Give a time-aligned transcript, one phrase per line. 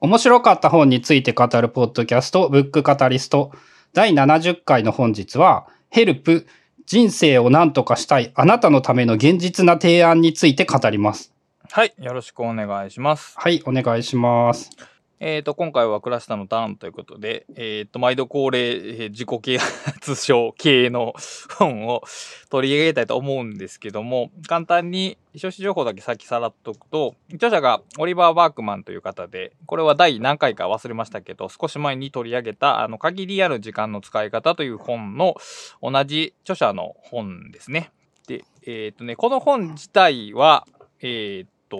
[0.00, 3.50] 面白かった本について語るポッドキャスト、ブックカタリスト、
[3.92, 6.46] 第70回の本日は、ヘルプ、
[6.86, 11.34] 人生を何とかしたい、あなたのための現実な提案について語ります。
[11.72, 11.94] はい。
[11.98, 13.34] よろしくお願いします。
[13.36, 14.70] はい、お願いします。
[15.20, 21.14] えっ、と、今回はクラスターのターンということで、えっ、と、毎度恒例、えー自己啓発書系の
[21.58, 22.02] 本を
[22.50, 35.34] 取り上げたいと思うんですけども、簡単に書士情報だけ先さらっとくと、著者がオリバー・バークマンという方で、これは第何回か忘れましたけど、少し前に取り上げた、あの、限りある時間の使い方という本の
[35.82, 37.90] 同じ著者の本ですね。
[38.28, 40.66] で、えっ、とね、この本自体は、
[41.00, 41.78] えっ、と、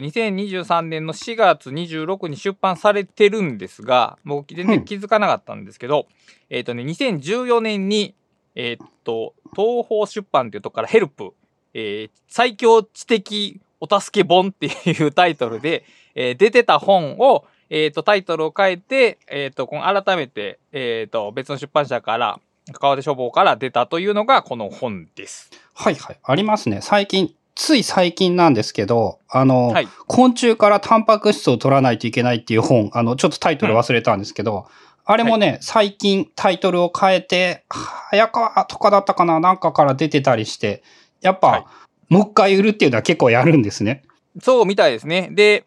[0.00, 6.06] 2023年の4月26に出版されてるんですが、僕全然気づかなかったんですけど、
[6.48, 8.14] えっ、とね、2014年に、
[8.54, 11.32] えっ、と、東方出版というとこからヘルプ、
[11.74, 22.40] えー最強知的お助け本っていうタイトルで、えー出てた本を、えっ、と、タイトルを変えて、えっ、と、この改めて、えっ、と、別の出版社から、
[22.72, 25.50] 川手書房から出たというのがこの本です。
[25.74, 26.80] はいはい、ありますね。
[26.82, 29.88] 最近、つい最近なんですけど、あの、はい。
[30.06, 34.66] 昆虫からタンパク質を取らないといけないっていう本、あの、ちょっとタイトル忘れたんですけど、
[35.04, 40.82] あれもね、最近タイトルを変えて、早川とかだったかななんかから出てたりして、
[41.20, 41.64] やっぱ、はい
[42.10, 44.02] もう一回売るっていうのは結構やるんですね。
[44.42, 45.28] そうみたいですね。
[45.30, 45.64] で、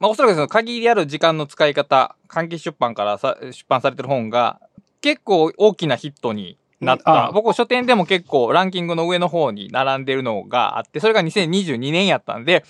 [0.00, 4.58] まあ、おそらくその限りある時間の使い方、関係出版からさ出版されてる本が
[5.02, 7.30] 結構大きなヒットになった。
[7.32, 12.64] 僕書店でも結構ランキングの上の方に並んでるのがあって、それが2022年やったんで、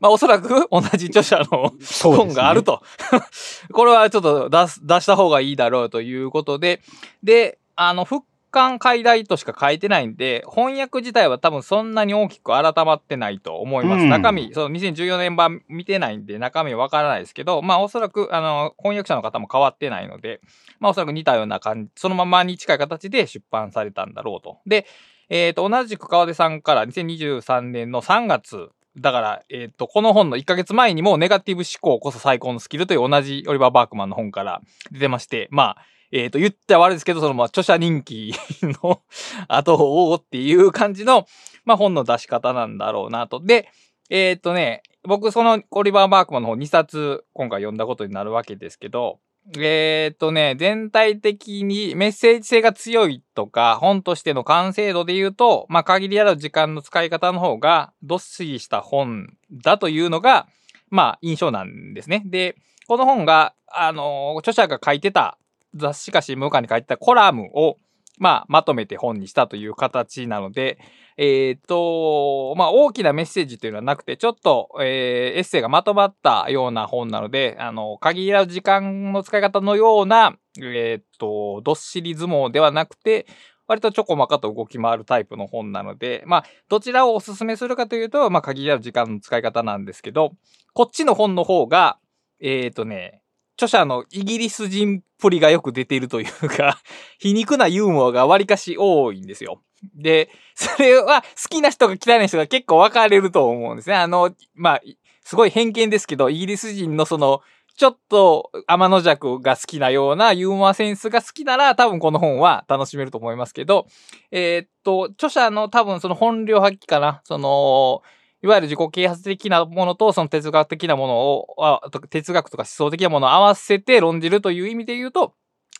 [0.00, 2.82] まあおそらく 同じ著者の本があると。
[3.72, 6.80] これはちょっと出す、出した方がいいだろうということで、
[7.22, 14.02] で、あの、復刊解題としか書いてないんで、翻訳自体は多分そんなに大きく改まってないと思います。
[14.02, 20.40] うん中身、その2014年版見てないんで中身わからないですけど、まあおそらく、あの、翻訳者の方も変わってないので、
[20.80, 24.58] まあおそらく似たような感じ、そのままに近い形で出版されたんだろうと。
[24.66, 24.86] で、
[25.30, 34.60] えっ、と、同じく川出さんから2023年の3月、だから、えっ、と、この本の1ヶ月前にもネガティブ思考こそ最高のスキルという同じオリバー・バークマンの本から
[34.90, 38.32] 出てまして、まあ、えっ、と、言っては悪いですけど、その、まあ、著者人気
[38.62, 39.02] の
[39.46, 41.26] 後を追うっていう感じの、
[41.64, 43.40] まあ、本の出し方なんだろうなと。
[43.40, 43.68] で、
[44.10, 49.20] えっ、とね、僕、その、オリバー・バークマンの本2冊、今回読んだことになるわけですけど、
[49.58, 60.48] えっ、とね、全体的にメッセージ性が強いとか、本としての完成度で言うと、まあ、限りある時間の使い方の方が、どっしりした本だというのが、
[60.90, 62.22] まあ、印象なんですね。
[62.26, 65.36] で、この本が、あの著者が書いてた
[65.78, 67.78] 雑誌か新聞かに書いてたコラムを、
[68.18, 70.78] まあ、まとめて本にしたという形なので、
[71.16, 83.26] えっ、と、まあ、大きなメッセージというのはなくて、ちょっと、えーエッセイがまとまったような本なので、あの、限りある時間の使い方のような、えっ、と、どっしり相撲ではなくて、
[83.66, 90.32] 割とちょこまかと動き回るタイプの本なので、まあ、どちらをお勧めするかというと、まあ、限りある時間の使い方なんですけど、
[90.72, 91.98] こっちの本の方が、
[92.40, 93.22] えっ、とね、
[93.58, 96.78] 著者のイギリス人っぷりがよく出ているというか、
[97.18, 99.60] 皮肉なユーモアが割かし多いんですよ。
[99.96, 103.96] で、 それは好きな人が嫌いな人が結構分かれると思うんですね。
[103.96, 104.80] あの、まあ、
[105.24, 107.42] すごい偏見ですけど、イギリス人のその、
[107.76, 113.86] ちょっと天の弱が好きなようなユーモアセンスが好きなら多分この本は楽しめると思いますけど、
[114.32, 117.20] えーっと、著者の多分その本領発揮かな。
[117.24, 118.02] その、
[118.42, 125.34] いわゆる自己啓発的なものとその哲学的なものを、哲学とか思想的なものを合わせて論じるという意味で言うと、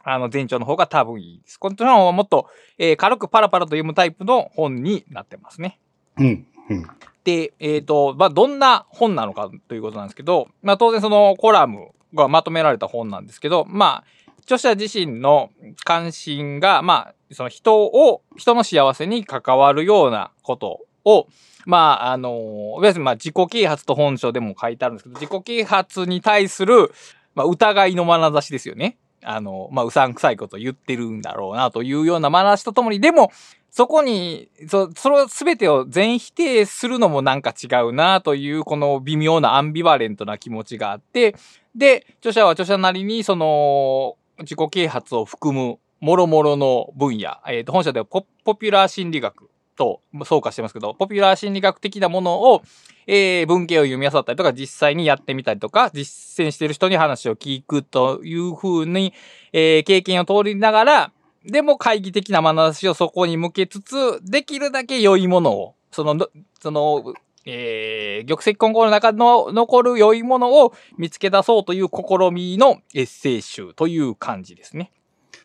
[0.04, 1.58] あの前長の方が多分いいです。
[1.58, 2.48] こっちの方はもっと、
[2.78, 5.78] えー軽くパラパラと読むタイプの本になってますね。
[6.16, 6.46] うん。
[6.70, 6.86] うん。
[7.24, 14.04] で、えっ、と、まあ、どんな本なのかということなんですけど、まあ、当然そのコラムがまとめられた本なんですけど、まあ、
[14.42, 15.50] 著者自身の
[15.84, 21.26] 関心が、まあ、その人を、人の幸せに関わるようなことを、
[21.66, 26.92] まあ、あの、要するにまあ自己啓発と本書でも書いてあるんですけど、自己啓発に対する、
[27.34, 28.96] まあ、疑いの眼差しですよね。
[29.22, 33.30] あの、まあ、うさんくさいこと言ってるんだろうなというような眼差しとともに、でも、
[33.70, 41.34] そこに、そ、その全てを全否定するのもなんか違うなという、この微妙なアンビバレントな気持ちがあって、
[41.74, 52.62] で、著者は著者なりに、その、自己啓発を含む、もろもろの分野、えっ、と、本社ではポポピュラー心理学と、総括してますけど、ポピュラー心理学的なものを、
[53.06, 59.14] えー文献を読み漁ったりとか、実際にやってみたりとか、実践してる人に話を聞くというふうに、
[59.52, 61.12] えー経験を通りながら、
[61.44, 66.28] でも懐疑的な眼差しをそこに向けつつ、できるだけ良いものを、その、の
[66.60, 67.14] その、
[67.46, 74.92] えー、玉石混合の中の残る良いものを見つけ出そうという試みのエッセイ集という感じですね。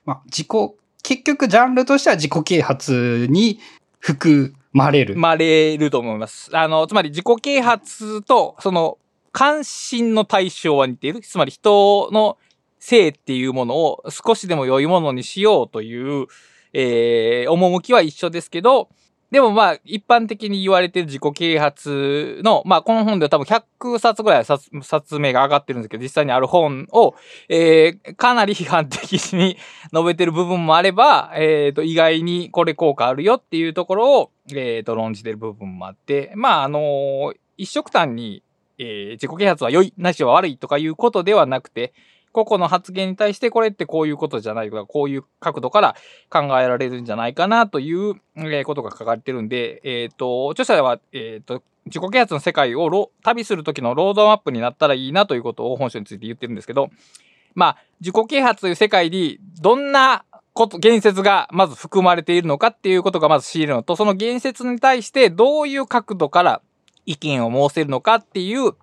[0.03, 0.47] まあ、自己、
[1.03, 3.59] 結局ジャンルとしては自己啓発に
[4.03, 5.15] 含まれる。
[5.15, 6.49] まれると思います。
[6.55, 8.97] あの、つまり自己啓発と、その、
[9.31, 11.21] 関心の対象は似ている。
[11.21, 12.37] つまり人の
[12.79, 16.27] 性っていうものを少しでも良いものにしようという、
[16.73, 18.89] えー、趣は一緒ですけど、
[19.33, 27.15] でもまあ、一般的に言われてる自己啓発の、まあ、この本では多分100冊ぐらい冊冊名が上がってるんですけど、実際にある本を、
[27.49, 29.57] えー、かなり批判的に
[29.91, 38.43] 述べてる部分もあれば、えっ、と、意外にこれ効果あるよっていうところを、えっ、と、論じてる部分もあって、まあ、あのー一色単に、
[38.77, 41.95] えー自己啓発は良い、なしは悪いとかいうことではなくて、
[42.33, 45.95] 個々の発言に対してこれってこういうことじゃないか、こういう角度から
[46.29, 56.89] 考えられるんじゃないかなという、えことが書かれてるんで、えっ、と、著者は、えっ、と、自己啓発の世界を旅する時のロードマップになったらいいなということを本書について言ってるんですけど、
[57.55, 66.61] まあ、自己啓発という世界にどんなこと、言説がまず含まれているのかっていうことがまず知るのと、その言説に対してどういう角度から
[67.05, 68.73] 意見を申せるのかっていう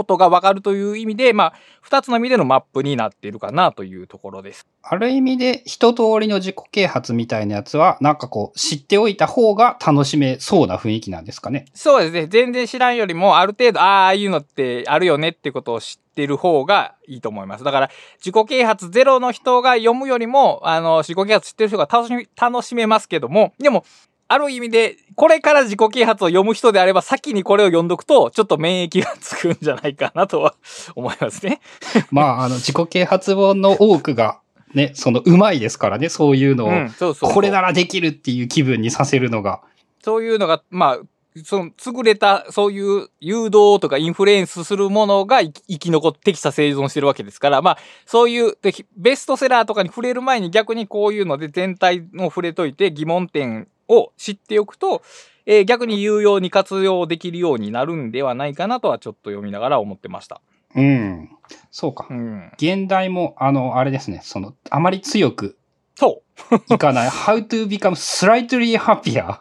[0.00, 1.52] ことがわかるという意味で、まあ、
[1.82, 4.66] 二つの意味でのマップになっているかなというところです。
[4.82, 11.66] ある意味で一通りの自己啓発みたいなやつは、なんかこう、知っておいた方が楽しめそうな雰囲気なんですかね。
[11.74, 12.26] そうですね。
[12.28, 17.64] 全然知らんよりも、ある程度、ああ、いうのってあるよねってことを知ってる方がいいと思います。
[17.64, 17.90] だから、
[18.24, 23.84] 自己啓発ゼロの人が読むよりも、あの、自己啓発知ってる人が楽しみ、楽しめますけども、でも、
[24.32, 30.54] ある意味で、これから自己啓発を読む人であれば、先にこれを読んどくと、ちょっと免疫がつくんじゃないかなとは
[30.94, 31.60] 思いますね。
[32.12, 34.38] まあ、あの、自己啓発本の多くが、
[34.72, 39.62] ね、その、うまいですからね、そういうのを、うん、そうそうそうこれならできるっていう気分にさせるのが。
[40.00, 40.98] そういうのが、まあ、
[41.44, 55.02] その、優れた、そういう誘導とかインフルエンスするものが生き残ってきた生存してるわけですから、まあ、そういう、でベストセラーとかに触れる前に逆にこういうので全体を触れといて疑問点を知っておくと、
[55.46, 60.40] えー逆に有用に活用できるようになるんではないかなとはちょっと読みながら思ってました。
[60.76, 61.28] うん。
[61.70, 62.14] そうかう。
[62.14, 62.52] ん。
[62.56, 65.56] 現代も、あの、あれですね、その、あまり強く
[65.96, 66.22] そ
[66.52, 66.74] う。
[66.74, 67.08] いかない。
[67.10, 69.40] How to become slightly happier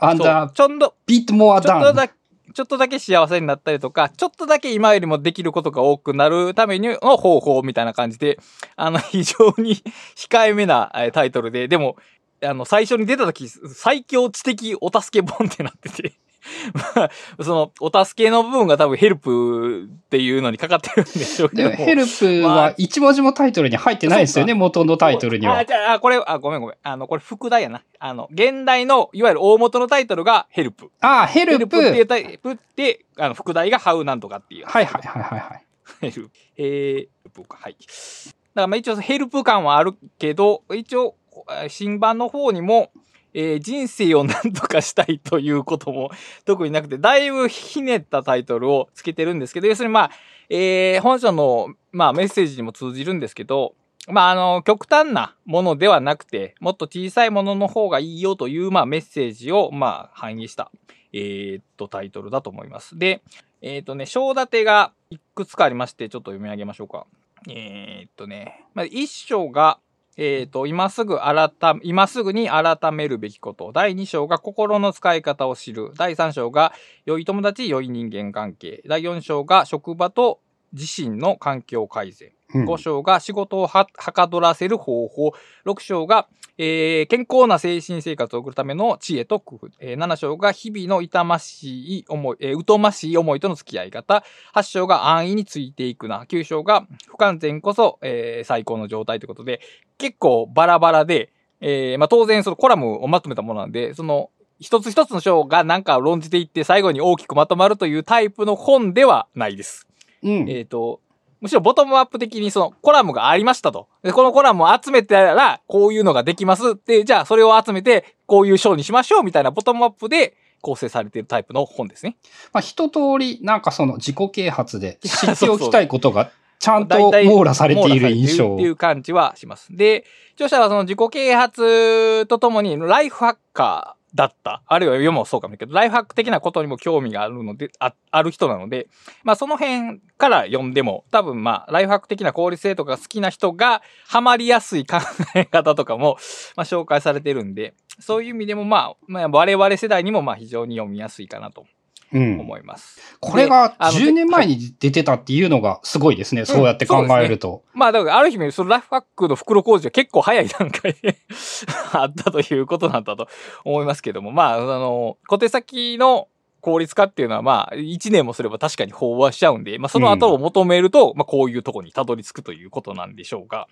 [0.00, 2.10] そ and う a ちょっと、bit more done.
[2.52, 8.38] ちょっとだけ幸せになったりとか、ちょっとだけ今よりもできることが多くなるためにの方法みたいな感じで、
[8.74, 9.76] あの、非常に
[10.16, 11.96] 控えめなえータイトルで、でも、
[12.42, 16.14] あの、最初に出た時、最強知的お助け本ってなってて、
[16.96, 17.10] まあ、
[17.42, 25.64] その、お助けの部分が多分ヘルプっていうのにかかってるんでしょうけでどヘルプまあは一文字もタイトルに入ってないですよね、元のタイトルにはあ、。
[25.64, 26.76] じゃあ、あこれ、あ、ごめんごめん。
[26.82, 27.82] あの、これ副題やな。
[27.98, 30.90] あの、現代の、いわゆる大元のタイトルがヘルプ。
[31.00, 31.78] ああ、ヘルプ。
[31.78, 34.66] っていうタイプって、あの、副題がハウなんとかっていう。
[34.66, 35.64] はいはいはいはいはい。
[36.00, 36.30] ヘルプ。
[36.56, 37.58] えー、ヘルプか。
[37.60, 37.72] はい。
[37.74, 41.19] だからまあ一応ヘルプ感はあるけど、一応、えー
[41.68, 42.90] 新版の方にも、
[43.32, 46.10] えー人生を何とかしたいということも
[46.44, 50.10] 特になくて、だいぶひねったタイトルをつけてるんですけど、要するにまあ、
[50.48, 53.74] えー本書の、まあ、メッセージにも通じるんですけど、
[54.08, 60.70] まあ、あの、極端なものではなくて、もっと小さいものの方がいいよという、まあ、メッセージを、まあ、反映した、
[61.12, 62.98] えーっと、タイトルだと思います。
[62.98, 63.22] で、
[63.62, 67.06] えーっとね、章立てがいくつかありまして、ちょっと読み上げましょうか。
[67.48, 69.78] えーっとね、まあ、一章が、
[70.22, 71.50] えーと、今すぐ改、
[71.82, 73.72] 今すぐに改めるべきこと。
[73.72, 75.92] 第2章が心の使い方を知る。
[75.96, 76.74] 第3章が
[77.06, 78.82] 良い友達、良い人間関係。
[78.86, 80.40] 第4章が職場と
[80.72, 82.30] 自身の環境改善。
[82.54, 85.32] うん5章が仕事をははかどらせる方法。
[85.66, 86.26] 6章が、
[86.58, 89.68] えー健康な精神生活を送るための知恵と工夫。
[89.78, 94.24] えー7章が日々の痛ましい思い、えー疎ましい思いとの付き合い方。
[94.54, 96.24] 8章が安易についていくな。
[96.24, 99.60] 9章が不完全こそ、えー最高の状態ということで、
[99.96, 109.86] 結構バラバラで、えーまあ当然そのコラムをまとめたものなんで、その一つ一つの章がなんか論じていって最後に大きくまとまるというタイプの本ではないです。
[110.22, 110.50] うん。
[110.50, 111.00] えっ、と、
[111.40, 113.88] むしろボトムアップ的にそのコラムがありましたと。
[114.02, 116.76] で、このコラムを集めたら、こういうのができます。
[116.86, 122.16] で、じゃあそれを集めて、こういう章にしましょうみたいなボトムアップで構成されているタイプの本ですね。
[122.52, 129.74] まあ、一通り、なんかその自己啓発で知っておきたいことが ちゃんと網羅されている印象っていう感じはします。
[129.74, 134.62] で、著者はその自己啓発とともにライフハッカーだった。
[134.66, 138.88] あるいは読もうそうかもだけど、ライフハック的なことにも興味があるので、あある人なので、
[139.22, 144.98] まあその辺から読んでも、多分まあライフハック的な効率性とか好きな人がハマりやすい考
[145.34, 146.16] え方とかも、
[146.56, 151.66] まあ紹介されてるんで、そういう意味でもまあ、まあ我々世代にもまあ非常に読みやすいかなと。
[152.12, 153.00] 思います。
[153.20, 156.44] これがあの10年前に出てたっていうのがすごいですね。
[156.44, 157.62] そうやって考えると。
[157.72, 161.16] まあだからある意味、そのライフハックの袋工事は結構早い段階で
[161.92, 163.28] あったということなんだと
[163.64, 166.28] 思いますけども、まあ、あの、小手先の
[166.60, 173.68] 効率化っていうのはまあ、1年もすれば確かに飽和しちゃうんで、まあその後を求めると、まあこういうとこにたどり着くということなんでしょうが、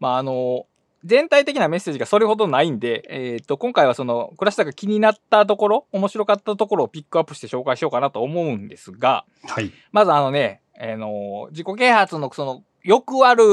[0.00, 0.66] まああの、
[1.06, 9.72] 全体的なメッセージがそれほどないんで、えっ、と、今回はその、クラスターが気になったところ、面白かったところをピックアップして紹介しようかなと思うんですが、はい。
[9.92, 13.44] まずあのね、あの、自己啓発のその、よくある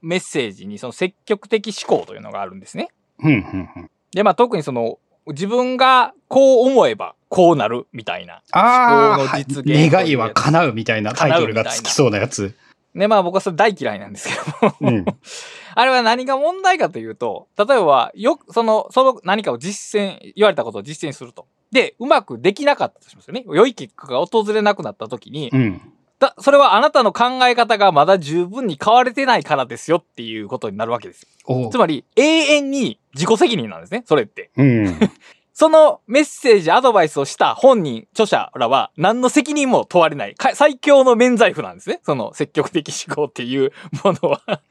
[0.00, 2.88] メッセージにその積極的思考というのがあるんですね。
[3.22, 3.90] うん、うん、うん。
[4.12, 8.42] で、まあ特にその、自分がこう思えばこうなるみたいな。
[8.52, 12.56] ああ、思考のはい実現願いは叶うみたいなタイトルがつきそうなやつ。
[12.98, 14.76] ね、まあ僕はそれ大嫌いなんですけども。
[14.80, 15.04] うん。
[15.74, 21.46] あれは何が問題かというと、例えば、よく、その、その何かを実践、言われたことを実践すると。
[21.70, 23.44] で、うまくできなかったとしますよね。
[23.46, 25.80] 良い結果が訪れなくなった時に、うん。
[26.18, 31.26] だ、それはあなたの考え方がまだ十分に変われてないからですよっていうことになるわけです。
[31.44, 32.22] おつまり、永
[32.56, 34.50] 遠に自己責任なんですね、それって。
[34.56, 34.98] うん。
[35.58, 40.36] そのメッセージ、アドバイスをした本人、著者らは何の責任も問われない。
[40.54, 41.98] 最強の免罪符なんですね。
[42.04, 43.72] その積極的思考っていう
[44.04, 44.40] ものは。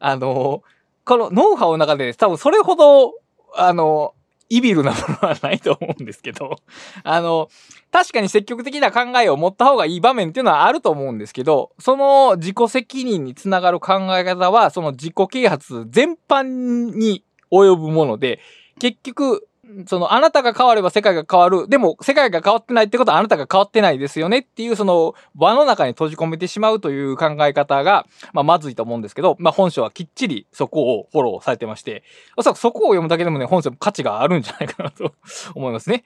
[0.00, 0.64] あの、
[1.04, 3.14] このノウハウの中で多分それほど、
[3.54, 4.12] あの、
[4.48, 6.56] イビルなものはないと思うんですけど、
[7.04, 7.48] あの、
[7.92, 17.22] 確かに積極的な考えを持った方がいい場面っていうのはあると思うんですけど、その自己責任につながる考え方は、その自己啓発全般に
[17.52, 18.40] 及ぶもので、
[18.80, 19.47] 結局、
[19.86, 21.68] その、あなたが変われば世界が変わる。
[21.68, 32.02] でも、世界が変わってないってことはあなたが変わってないですよねっていう、その、輪の中に閉じ込めてしまうという考え方が、まあ、まずいと思うんですけど、まあ、本書はきっちりそこをフォローされてまして、
[32.36, 35.12] おそらくそこを読むだけでもね、本書も価値があるんじゃないかなと
[35.54, 36.04] 思いますね。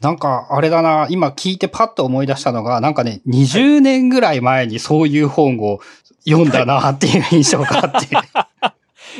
[0.00, 5.80] なんか、あれだな、今聞いてパッと思い出したのが、なんかね、20年ぐらい前にそういう本を
[6.28, 8.14] 読んだなっていう印象があって。
[8.14, 8.18] い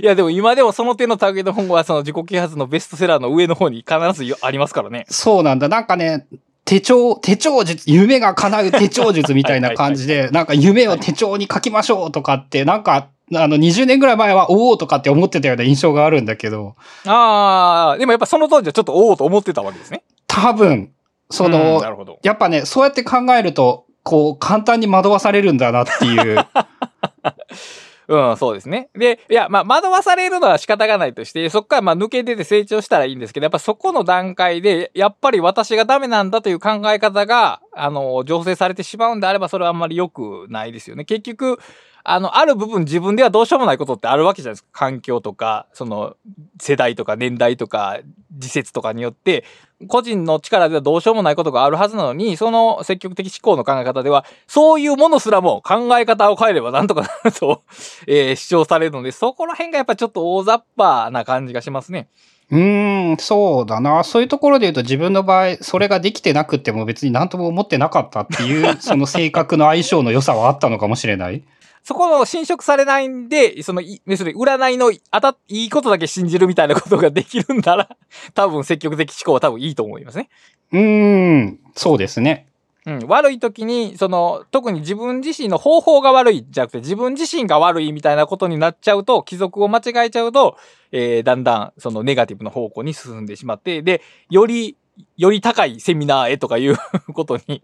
[0.07, 5.07] や、でも今でもその手の類の本は、その自己啓発のベストセラーの上の方に必ずありますからね。
[5.09, 5.69] そうなんだ。
[5.69, 6.27] なんかね、
[6.65, 16.77] 手帳、手帳術、夢が叶う手帳術みたいな感じで、なんか夢を手帳に書きましょうとかって、なんか、あの、20年ぐらい前は、おおとかって思ってたような印象があるんだけど、
[17.07, 20.03] ああ、でもやっぱその当時はちょっとおおと思ってたわけですね。
[20.27, 20.93] 多分、
[21.29, 21.83] そうんの。
[22.23, 26.39] やっぱね、そうやって考えると、こう、簡単に惑わされるんだなっていう。
[28.11, 28.91] うん、そうですね。
[28.93, 41.05] で、いや、まあ、惑わされるのは仕方がないとして、そこからまあ抜け出て成長したらいいんですけど、やっぱそこの段階で、やっぱり私がダメなんだという考え方が、あの、醸成されてしまうんであれば、それはあんまり良くないですよね。
[41.05, 41.61] 結局、
[42.05, 44.69] あの、ある部分自分ではどうしようもないことってあるわけじゃないですか。
[44.73, 46.17] 環境とか、その、
[46.61, 47.99] 世代とか年代とか、
[48.33, 49.45] 時節とかによって、
[49.89, 57.63] 個人の力ではどうしようもないことがあるはずなのに、その積極的思考の考え方では、そういうものすらも考え方を変えればなんとかなると、
[58.07, 62.09] えー主張されるので、そこら辺がやっぱちょっと大雑把な感じがしますね。
[62.51, 64.03] うーん、そうだな。
[64.03, 71.43] そういうところで言うと自分の場合、それができてなくても別に何とも思ってなかったっていう、 その性格の相性の良さはあったのかもしれない。
[71.83, 77.89] そこの侵食されないんで、その、い要するに占いの当たっ、いいことだけ信じるみたいなことができるんなら、
[78.35, 80.29] 多分積極的思考は多分いいと思いますね。
[80.73, 82.50] うーん、そうですね。
[82.87, 90.57] うん、悪い時に、その、特に自分自身の方法が悪いじゃなくて、自分自身が悪いみたいなことになっちゃうと、貴族を間違えちゃうと、
[90.93, 94.77] えー、だんだん、そのネガティブな方向に進んでしまって、で、より、
[95.17, 96.77] より高いセミナーへとかいう
[97.15, 97.61] ことに、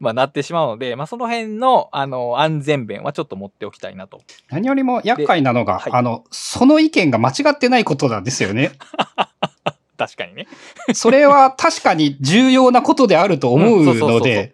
[0.00, 4.20] まあ、なってしまうので、まあ、その辺の、あの、安全弁はちょっと持っておきたいなと。
[4.50, 8.72] 何よりも厄介なのが、はいあの、その意見が間違ってないことなんですよね。
[9.96, 10.46] 確かにね。
[10.94, 14.52] それは確かに重要なことであると思うので、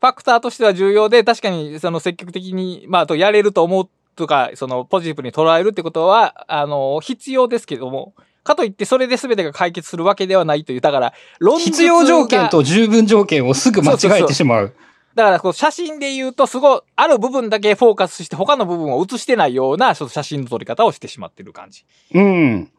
[0.00, 8.14] ファクターとしては重要で、確かにその積極的に、まあ、あとやれると思うとか、そのポジティブに捉えるってことは、あの、必要ですけども、
[8.44, 14.74] かといってそれで全てが解決するわけではないという、だから、論述必要条件がと十分条件をすぐ間違えてしまう。
[15.14, 21.86] だから、こう写真で言うと、すごい、ある部分だけフォーカスして、他の部分を映してないような、ちょっと写真の撮り方をしてしまってる感じ。
[22.12, 22.70] うん。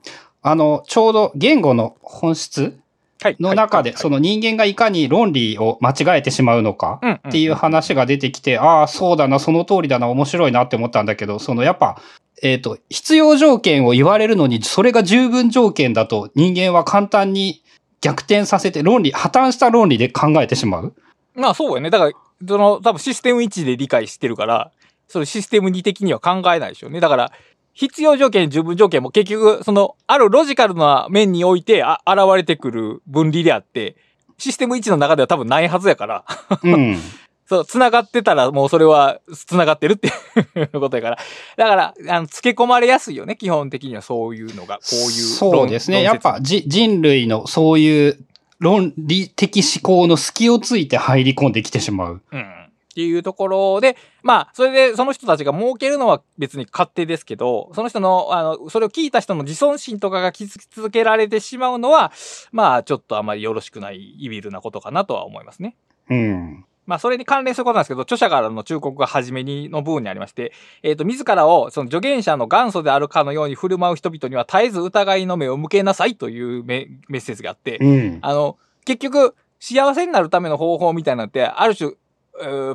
[0.50, 2.80] あの、ちょうど言語の本質
[3.22, 3.36] はい。
[3.40, 12.02] の中で、その、の人間がいかに論理を間違えてしまうのかうんっていう話が出てきて、ああ、そうだな、その通りだな、面白いなって思ったんだけど、そのやっぱ、
[12.44, 17.64] えっ、と、必要条件を言われるのに、それが十分条件だと人間は簡単に
[18.00, 20.94] 逆転させて論理、破綻した論理で考えてしまう。
[21.34, 21.90] まあそうよね。
[21.90, 22.12] だから、
[22.48, 24.72] その、多分システム1で理解してるから、
[25.08, 27.00] それシステム2的には考えないでしょうね。
[27.00, 27.32] だから、
[27.78, 33.96] 必要条件、十分条件も結局、その、あるロジカルな面においてあ現れてくる分離であって、
[34.40, 36.26] システム1の中では多分ないはずやから、
[36.64, 36.98] うん。
[37.46, 41.18] そう、繋がってたらもうそれは繋がってるっていう ことやから。
[41.56, 45.52] だから、あの、付け込まれやすいよね、基本的にはそういうのが、こういう論。
[45.52, 46.02] そうですね。
[46.02, 48.18] やっぱじ人類のそういう
[48.58, 52.22] 論理的思考の隙をついて入り込んできてしまう。
[52.32, 52.57] うん。
[52.98, 62.12] っていうところで、まあ、それでその人たちが儲けるのは別に勝手ですけど、その人の、あの、それを聞いた人の自尊心とかが傷つけられてしまうのは、
[62.52, 65.76] まあ、ちょっとあまりよろしくない、イビルなことかなとは思いますね。
[66.10, 66.66] うん。
[66.88, 70.52] まあ、それに関連することなんですけど、著者からの忠告が初めにの部分にありまして、
[70.82, 78.20] えっ、と、自らを、その助言者の元祖であるかのように振る舞う人々には絶えず疑いの目を向けなさいというメメッセージがあって、うん。
[78.24, 81.92] あの、結局、幸せになるための方法みたいなのって、ある種、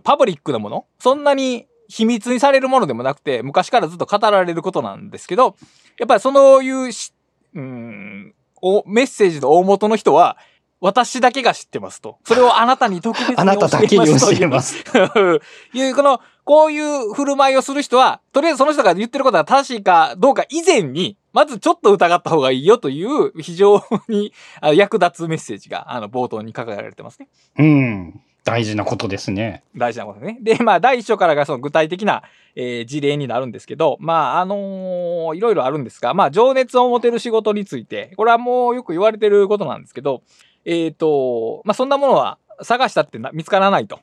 [0.03, 0.87] パブリックなもの？
[0.99, 5.57] そんなに秘密にされるものでもなくて、昔からずっと語られることなんですけど、
[5.99, 7.13] やっぱりそういうし、
[7.55, 10.39] うーん、お、メッセージの大元の人は、
[10.81, 12.19] 私だけが知ってますと。
[12.25, 14.77] それをあなたに特別に教えあますとなただけに教えます。
[15.75, 24.33] いう、この、こういう振る舞いをする人は、とりあえずその人が言ってることが正しいかどうか以前に、まずちょっと疑った方がいいよという、非常に
[24.75, 27.29] 役立つメッセージが、あの、冒頭に書かれてますね。
[27.59, 28.21] うん。
[28.45, 29.63] 大事なことですね。
[29.77, 30.39] 大事なことね。
[30.41, 32.23] で、まあ、第一章からがその具体的な、
[32.55, 40.23] えー事例になるんですけど、まあ、あのーいろいろあるんですが、まあ、情熱を持てる仕事について、これはもうよく言われてることなんですけど、
[40.65, 44.01] えっ、と、まあ、そんなものは探したってな見つからないと。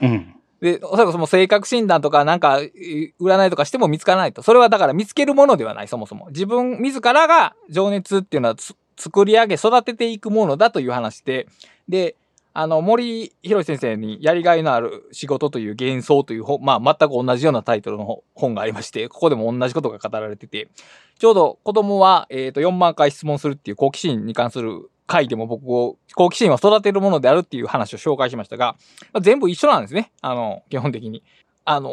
[0.00, 0.34] うん。
[0.60, 4.42] で、おそらくその性格診断とかなんか、えー占いとかしても見つからないと。
[4.42, 6.26] それはだから見つけるものではない、そもそも。
[6.30, 11.46] 自分自らが情熱っていうのはつ作り上げ、育てていくものだという話で、
[11.88, 12.16] で、
[12.60, 20.68] あの、森博先生にやりがいのある仕事という幻想という本、まあ、全く同じようなタイトルの本がありまして、ここでも同じことが語られてて、
[21.20, 28.74] ちょうど子供は、えっ、と、4万回質問するっていう好奇心に関する回でも僕を、好奇心は育てるものであるっていう話を紹介しましたが、
[29.12, 30.10] まあ全部一緒なんですね。
[30.20, 31.22] あの、基本的に。
[31.64, 31.92] あの、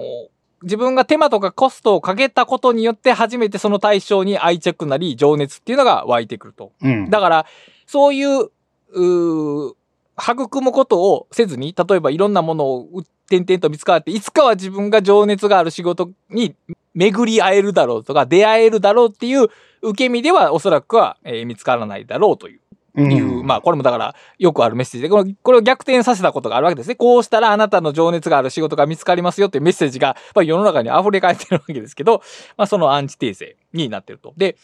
[0.63, 6.71] 自分が手間とかコストをかけたことによって初めてその対象に愛着なり情熱っていうのが湧いてくると。
[6.81, 7.11] うん。
[7.11, 7.45] だから、
[7.85, 8.49] そういう、
[8.93, 9.75] うー
[10.19, 16.55] 育むことをせずに、例えばいろんなものをう点々と見つかって、いつかは自分が情熱がある仕事に
[16.93, 19.49] 巡り会えるだろうとか、出会えるだろうっていう
[19.81, 22.59] 受け身ではおそらくは、えー見つからないだろうという。
[22.97, 26.95] うんいう、まあ、これもだから、よくあるメッセージで、このこれを逆転させたことがあるわけですね。
[26.95, 32.21] こうしたらあなたの情熱がある仕事が見つかりますよっていうメッセージが、まあ、世の中に溢れ返ってるわけですけど、
[32.55, 34.33] まあ、そのアンチテーゼになってると。
[34.37, 34.55] で、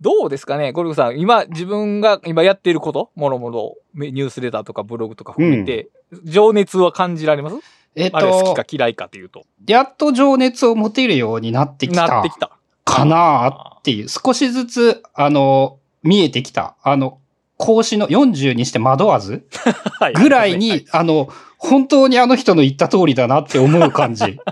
[0.00, 5.88] どうですかねゴルフさん、今、自分が今やっていること、もろもろ、ニュースレターとかブログとか含めて、
[6.24, 7.56] 情熱は感じられます？
[7.96, 9.42] えっあれ好きとか、嫌いかっていうと。
[9.66, 12.50] やっと情熱を持てるようになってきたなってきた。
[12.84, 16.76] かなっていう、少しずつ、あの、見えてきた。
[16.82, 17.18] あの、
[17.56, 19.48] 孔子の40にして惑わず
[19.98, 20.12] はい。
[20.12, 24.24] ぐらいはに、あの、本当にあの人の言った通りだなって思う感じ。
[24.24, 24.44] というこ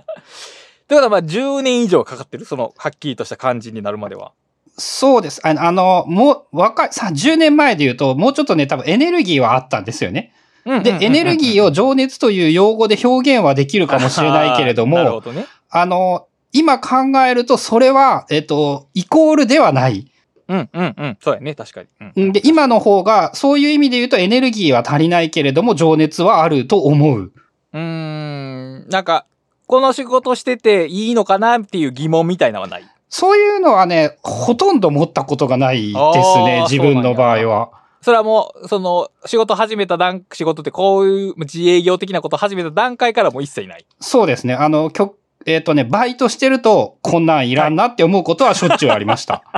[0.88, 2.44] とは、まあ、10年以上かかってる？
[2.44, 4.32] その、はっきりとした感じになるまでは。
[4.78, 5.40] そうです。
[5.46, 10.32] あの、あのもう、若い、さ、10年前で言うと、もうちょっとね、多分エネルギーはあったんですよね。
[10.64, 15.46] で、エネルギーをを情熱という用語で表現はできるかもしれないけれども、ね。
[15.70, 20.10] あの、今考えると、それは、えっと、イコールではない。
[20.48, 21.18] うん、うん、うん。
[21.20, 21.88] そうやね、確かに。
[22.16, 27.32] うんんで、今の方が、そういう意味で言うとエネルギーは足りないけれども、情熱はあると思う。
[27.72, 29.26] うーん、なんか、
[29.66, 32.84] この仕事してていいのかなっていう疑問みたいなのはない。
[33.09, 35.99] そういうのはね、ほとんど持ったことがないです
[36.38, 37.71] ね自分の場合は。
[38.03, 43.87] それはもう、その、仕事始めた段、仕事ってこういう自営業的なこと始めた段階からもう一切ない。
[44.01, 44.55] そうですね。
[44.55, 49.45] あの、きょえっ、とね、バイトしてると、こんなんいらんなって思うことはしょっちゅうありました。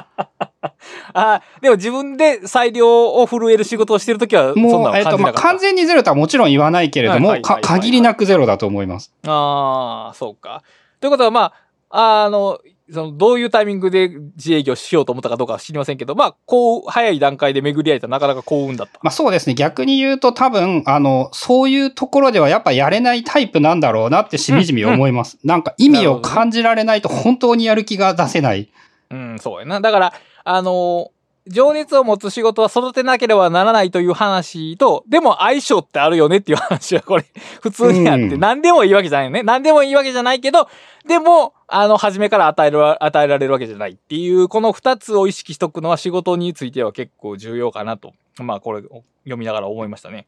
[0.60, 0.72] あ
[1.14, 5.40] あ、でも自分で裁量を震える仕事をしてるときは、そんなもう、の感えっ、と、まあ、じなかった。
[5.40, 9.12] 完全にゼロとはもちろん言わないけれども、限りなくゼロだと思います。
[9.26, 10.62] ああ、そうか。
[11.00, 11.52] ということは、ま
[11.90, 12.58] あ、あの、
[12.90, 18.98] その、どういうタイミングで自営業しようと思ったかどうかは知りませんけど、まあ、こう、早い段階で巡り合えたらなかなか幸運だった。
[19.02, 19.54] まあそうですね。
[19.54, 25.38] 逆に言うと多分、あの、そういうところではやっぱやれないタイプなんだろうなってしみじみ思います。
[25.44, 28.70] なんか意味を感じられないと本当にやる気が出せない。
[29.10, 29.80] うん、そうやな。
[29.80, 31.10] だから、あの
[31.48, 37.24] 情熱を持つ仕事は育てなければならないという話と、でも相性ってあるよねっていう話はこれ、
[37.60, 39.42] 普通にあって、うん何でもいいわけじゃないよね。
[39.42, 40.68] 何でもいいわけじゃないけど、
[41.06, 48.12] でも、あの、初めから与える、与えられるわけじゃないっていう、この二つを意識しとくのは仕事については結構重要かなと。
[48.42, 50.26] まあ、これ、読みながら思いましたね。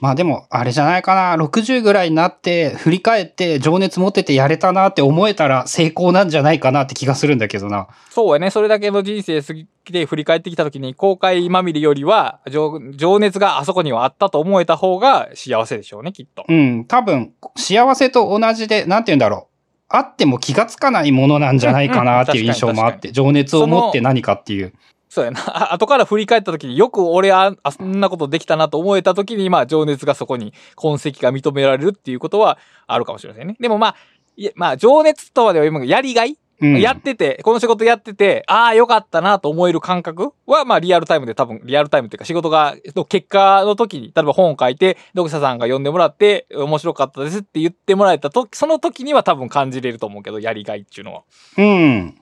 [0.00, 1.36] まあでも、あれじゃないかな。
[1.36, 7.86] 60ぐらいになって、振り返って、情熱持っててやれたなって思えたら成功なんじゃないかなって気がするんだけどな。
[8.10, 8.50] そうやね。
[8.50, 16.44] それだけの人生過ぎて振り返ってきた時に、後悔まみれよりは、情情熱があそこにはあったと思えた方が幸せでしょうね、きっと。
[16.48, 19.52] うん、多分、幸せと同じで、なんて言うんだろう。
[19.94, 24.72] あっても気がつかないものなんじゃないかなっていう印象もあって、情熱を持って何かっていう。
[25.12, 25.40] そうやな。
[25.54, 33.56] あ後から振り返った時によく俺あ、あそんなことできたなと思えた時に、まあ情熱がそこに痕跡が認められるっていうことはあるかもしれませんね。
[33.60, 33.96] でもまあ、
[34.38, 51.22] いやまあ情熱とはでは今やりがい、うん、やってて、この仕事やってて、ああ、よかったなと思える感覚は、まあリアルタイムで多分、リアルタイムっていうか仕事が、の結果の時に、例えば本を書いて、読者さんが読んでもらって、面白かったですって言ってもらえたと、その時には多分感じれると思うけど、やりがいっていうのは。
[51.58, 52.14] うん。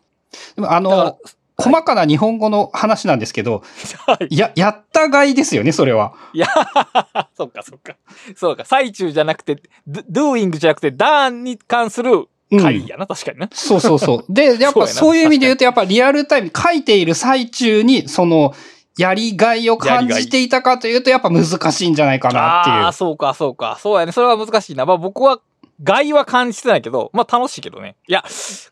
[0.56, 1.18] でもあの、
[1.60, 3.62] 細かな日本語の話なんですけど、
[4.06, 4.36] はい。
[4.36, 6.14] や、やったがいですよね、それは。
[6.32, 6.46] いや、
[7.36, 7.96] そっかそっか。
[8.36, 8.64] そうか。
[8.64, 10.00] 最中じゃなくて、ド
[10.32, 13.48] doing じゃなくて、ダーに関する会やな、確かにな。
[13.52, 14.24] そうそうそう。
[14.32, 18.54] で、やっぱそういう意味で言うと、やっぱリアルタイム、書いている最中に、その、
[18.98, 22.92] やりがいを感じていたかというと、やっぱ難しいんじゃないかなっていうああ、。
[22.92, 23.78] そうか、そうか。
[23.80, 24.12] そうやね。
[24.12, 24.84] それは難しいな。
[24.84, 25.40] まあ僕は、
[25.82, 27.96] 害は感じてないけど、まあ楽しいけどね。
[28.06, 28.24] いや、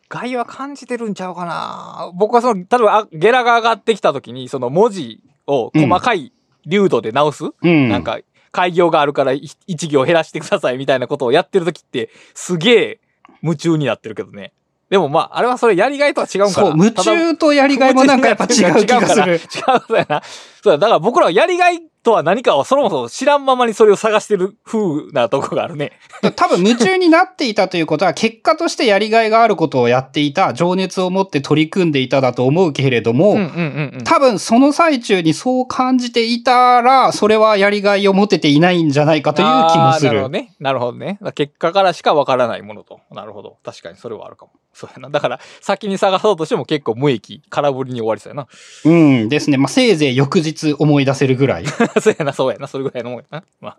[0.08, 2.10] 害は感じてるんちゃうかな。
[2.14, 6.32] 僕はその、例えば、あゲラが上がってきた時に、その文字を細かい
[6.66, 7.88] 流度で直す、うん。
[7.88, 8.18] なんか、
[8.50, 13.00] 開業があるからい一行減らしてくださいみたいなことをやってる時って、すげえ
[13.42, 14.52] 夢中になってるけどね。
[14.90, 16.68] でもまあ、あれはそれやりがいとは違うんかな。
[16.68, 19.34] そう、夢中とやりがいもなんかやっぱ違う気がする。
[19.36, 19.40] 違う
[19.86, 20.22] そうやな。
[20.62, 25.92] そうや、だから僕らはやりがいとは何かをそもそも知らんままにそれを探してる風なとこがあるね。
[26.36, 34.04] 多分夢中になっていたということは、結果としてやりがいがあることをやっていた、情熱を持って取り組んでいただと思うけれども、うんうんうんうん。
[34.04, 40.08] 多分その最中にそう感じていたら、それはやりがいを持てていないんじゃないかという気もする。
[40.08, 40.54] なるほどね。
[40.60, 41.06] なるほどね。
[41.06, 43.00] だから結果からしかわからないものと。
[43.12, 43.58] なるほど。
[43.62, 44.52] 確かにそれはあるかも。
[44.78, 45.10] そうやな。
[45.10, 48.46] だから、先に探そうとしても結構無益、空振りに終わりそうやな。
[48.84, 48.90] う
[49.24, 49.56] んですね。
[49.56, 51.66] まあ、せいぜい翌日思い出せるぐらい。
[52.00, 53.44] そうやな、そうやな、それぐらいのもんやな。
[53.60, 53.78] まあ、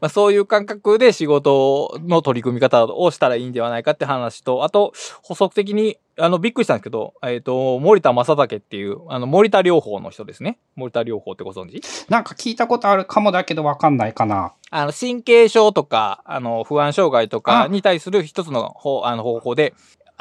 [0.00, 10.58] まあ、そういう感覚で仕事の取り組み方をしたらいいんではないかって話と、あと、補足的に、あの、びっくりしたんですけど、えっ、と、森田正武っていう、あの、森田療法の人ですね。
[10.76, 11.80] 森田療法ってご存知？
[12.10, 14.52] なんか聞いたことあるかもだけどわかんないかな。
[14.70, 19.74] あの、神経症とか、あの、不安障害とかに対する一つの方、あの、方法で、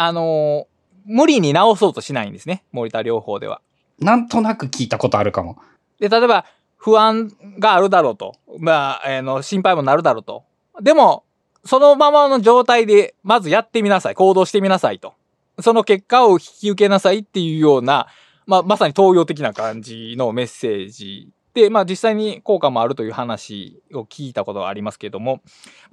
[0.03, 0.67] あの、
[1.05, 2.63] 無理に治そうとしないんですね。
[2.71, 3.61] 森田療法では。
[3.99, 5.57] なんとなく聞いたことあるかも。
[5.99, 8.35] で、例えば、不安があるだろうと。
[8.57, 10.43] まあ、あの、心配もなるだろうと。
[10.81, 11.23] でも、
[11.65, 14.15] そのままの状態で、まずやってみなさい。
[14.15, 15.13] 行動してみなさいと。
[15.59, 18.07] その結果を引き受けなさいっていうような、
[18.47, 25.41] まあ、まさに東洋的な感じのメッセージで、まあ実際に効果もあるという話を聞いたことがありますけれども、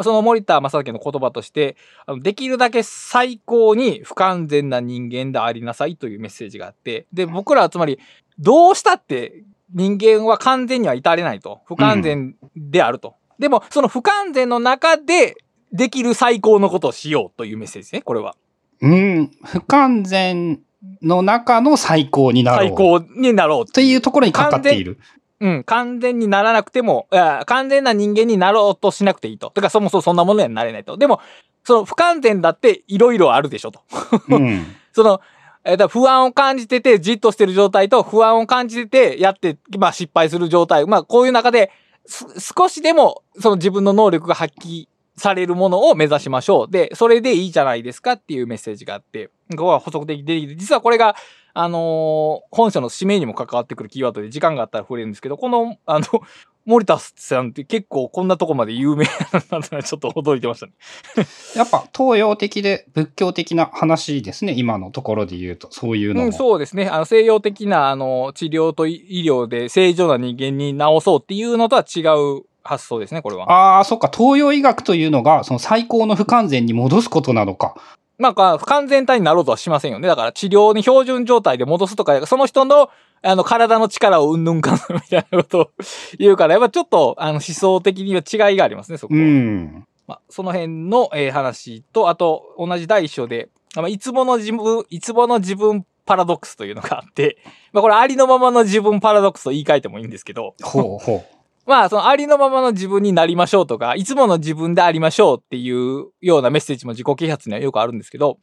[0.03, 1.77] その森田正樹の言葉として、
[2.21, 7.99] できるだけ最高に不完全な人間でありなさいというメッセージがあって、で、僕らはつまり、
[8.39, 9.43] どうしたって
[9.75, 11.61] 人間は完全には至れないと。
[11.67, 13.17] 不完全であると。
[13.39, 15.37] でも、その不完全の中で、
[15.73, 18.37] できる最高のことをしようというメッセージですね、これは。
[18.81, 19.31] うん。
[19.45, 20.61] 不完全
[21.03, 22.69] の中の最高になろう。
[22.69, 24.99] 最高になろうというところにかかっている。
[25.41, 29.53] うん、完全にならなくても、いや完全な人間になろうとしなくていいと。
[29.55, 30.97] だからそもそもそんなものにはなれないと。
[30.97, 31.21] でも、
[31.65, 33.83] その不完全だっていろいろあるでしょと。
[34.29, 34.77] うん。
[34.93, 35.21] その、
[35.65, 40.87] えーだ不安を感じてて、じっとしてる状態と不安を感じてて、やって、まあ失敗する状態。
[40.87, 41.71] まあこういう中で、
[42.07, 46.71] す少しでも、その自分の能力が発揮されるものを目指しましょう。
[46.71, 51.17] で、それでいいじゃないですかっていうメッセージがあって、ここは補足的で、実はこれが、
[51.61, 56.07] あのー本書の指名にも関わってくるキーワードで時間があったら触れるんですけど、この、あの、
[56.67, 59.07] 森田さんって結構こんなとこまで有名
[59.51, 60.73] なんだな、ちょっと驚いてましたね。
[61.57, 64.55] やっぱ東洋的で仏教的な話ですね。
[64.57, 66.27] 今のところで言うと、そういうのも。
[66.27, 66.89] うん、そうですね。
[66.89, 73.51] あの、西洋的な、あの、治療と医療で正常な人間に治そうっていうのとは違う発想ですね、これは。
[73.51, 74.11] ああ、そっか。
[74.15, 77.75] 東洋医学というのが、その最高の不完全に戻すことなのか。
[78.19, 80.09] まあ、不完全体になろうとはしませんよね。
[80.09, 82.91] だから治療に標準状態で戻すとか、その人の、
[83.23, 85.71] あの、体の力をうんぬんかみたいなことを
[86.19, 89.25] 言うから、やっぱちょっと、あの、思想的には違いがありますね、そこうは。
[89.25, 89.87] ん。
[90.07, 97.37] まあ、その辺の、えー話と、あと、同じ第一章で、まあ、いつもの自分、いつもの自分パラドックスというのがあって、
[97.73, 101.25] まあ、これありのままの自分パラドックスと言い換えてもいいんですけど、ほうほ
[101.69, 108.39] まあ、そのありのままの自分になりましょうとか、いつもの自分でありましょうっていうようなメッセージも自己啓発にはよくあるんですけど、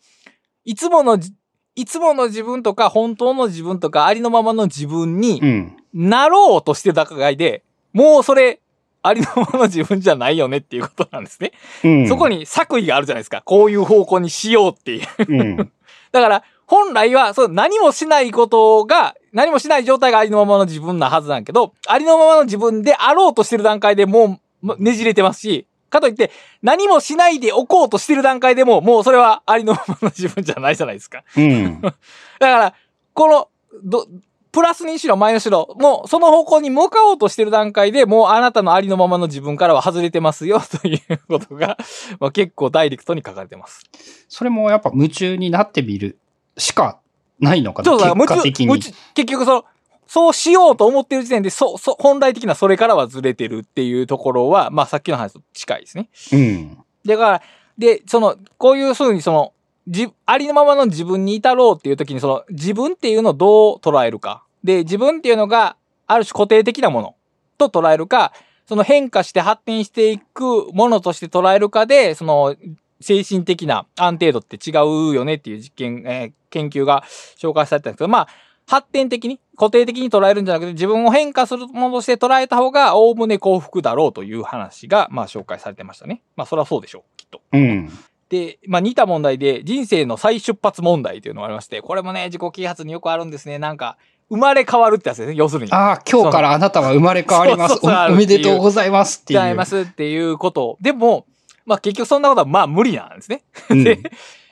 [0.64, 1.34] いつものじ、
[1.76, 5.78] いつもの自分とか、本当の自分とか、ありのままの自分にうん。
[5.92, 8.60] なろうとしてる段階で、もうそれ、
[9.02, 11.52] ありのままの自分じゃないよねっていうことなんですね。
[11.84, 12.08] うん。
[12.08, 13.42] そこに作為があるじゃないですか。
[13.44, 15.08] こういう方向にしようっていう。
[15.28, 15.58] うん。
[16.12, 31.24] だから、本来は、そう、何もしないことが、何もしない状態がありのままの自分なはずなんけど、ありのままの自分であろうとしてる段階でもうまねじれてますし、かといって、何もしないでおこうとしてる段階でも、もうそれはありのままの自分じゃないじゃないですか。
[31.38, 31.82] うん。
[31.82, 31.96] だか
[32.40, 32.74] ら、
[33.14, 33.48] この、
[33.84, 34.08] ど、
[34.56, 41.78] プラスにしろマイナスしろ、もうその方向に向かおうとしてる段階でもうあなたのありのままの自分からは外れてますよ ということが、
[42.22, 43.82] まあ、結構ダイレクトに書かれてます。
[44.30, 46.18] それもやっぱ夢中になってみる
[46.58, 47.00] しか
[47.40, 48.80] ないのかなそうだ、結果的に。
[48.80, 48.94] 結
[49.26, 49.66] 局その、
[50.08, 56.10] そうしようと思ってる時点で、そう、そう、本来的なそれからはずれてるっていうところは、まあさっきの話と近いですね。
[56.32, 56.78] うん。
[57.06, 57.42] だから、
[57.78, 59.54] で、その、こういうふうにその、
[59.88, 64.44] じ、ありのままの自分に至ろうっていう時に、その、自分っていうのをどう捉えるか。
[64.64, 65.76] で、自分っていうのが、
[66.08, 67.16] ある種固定的なもの
[67.58, 68.34] と捉えるか、
[68.68, 72.56] その変化して発展していくものとして捉えるかで、その、
[73.02, 74.72] 精神的な安定度って違
[75.12, 77.04] うよねっていう実験、えー研究が
[77.38, 78.28] 紹介されてたんですけど、まあ、
[78.68, 86.22] 発展的に、固定的に捉えるんじゃなくて、自分を変化するものとして捉えた方が、おおむね幸福だろうという話が、まあ、紹介されてましたね。
[86.36, 87.42] まあ、それはそうでしょう、きっと。
[87.52, 87.90] うん。
[88.30, 93.60] で、まあ、似た問題で、人生の再出発問題というのがありまして、これもね、自己啓発によくあるんですね。
[93.60, 93.98] なんか、
[94.30, 95.72] 生まれ変わるってやつですね、要するに。
[95.72, 97.74] ああ、今日からあなたは生まれ変わります。
[97.74, 99.48] そうそうそうおおめでとうございますっていう。
[99.48, 100.78] 違いますっていうこと。
[100.82, 101.28] でも、
[101.66, 103.44] まあ、結局そんなことは、まあ、無理なんですね。
[103.70, 103.84] うん。
[103.84, 104.00] で、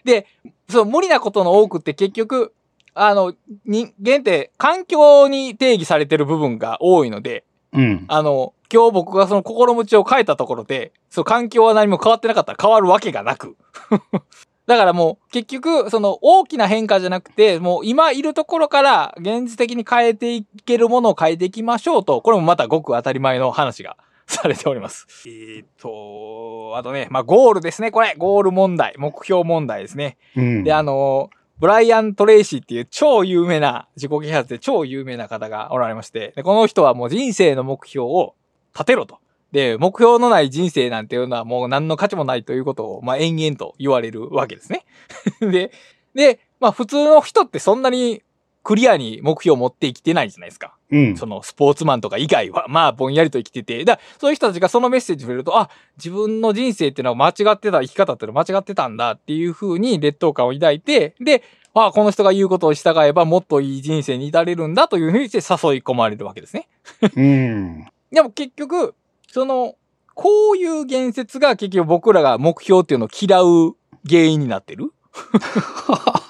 [0.04, 0.28] で、
[0.69, 2.54] その無理なことの多くって結局、
[2.95, 3.34] あの、
[3.65, 8.06] 人間って環境に定義されてる部分が多いので、うん。
[8.08, 13.56] あの、今日僕がその心持ちを変えたところで、その環境は何も変わってなかったら変わるわけがなく。
[14.65, 25.07] だからもう結局、その大きな変化じゃなくて、もう今いるところから現実的に変えていけるものを変えていきましょうと、これもまたごく当たり前の話がされております。
[25.25, 28.15] えーっと、あとね、まあゴールですね、これ。
[28.17, 30.17] ゴール問題、目標問題ですね。
[30.36, 30.63] うん。
[30.63, 38.36] で、あの、ブライアン・トレイシーっていう超有名な、自己啓発で超有名な方がおられまして、でこの人はもう人生の目標を
[38.73, 39.19] 立てろと。
[39.51, 44.83] で、目標のない人生なんていうのはもう何の価値もないということを、まあ延々と言われるわけですね。
[45.39, 45.71] で、
[46.15, 48.23] で、まあ普通の人ってそんなに
[48.63, 50.76] クリアに目標を持って生きてないじゃないですか。
[50.89, 51.17] うん。
[51.17, 66.67] そのスポーツマンとか以外は、 まあぼんやりと生きてて、だそういう人たちがそのメッセージを触れると、あ、自分の人生っていうのは間違ってた、生き方っていうのは間違ってたんだっていう風に劣等感を抱いて、で、あこの人が言うことを従えばもっといい人生に至れるんだという風にして誘い込まれるわけですね。
[67.15, 67.86] うん。
[68.12, 68.93] でも結局、
[69.28, 69.76] その、
[70.13, 73.76] こういう言説が結局僕らが目標っていうのを嫌う
[74.08, 74.93] 原因になってる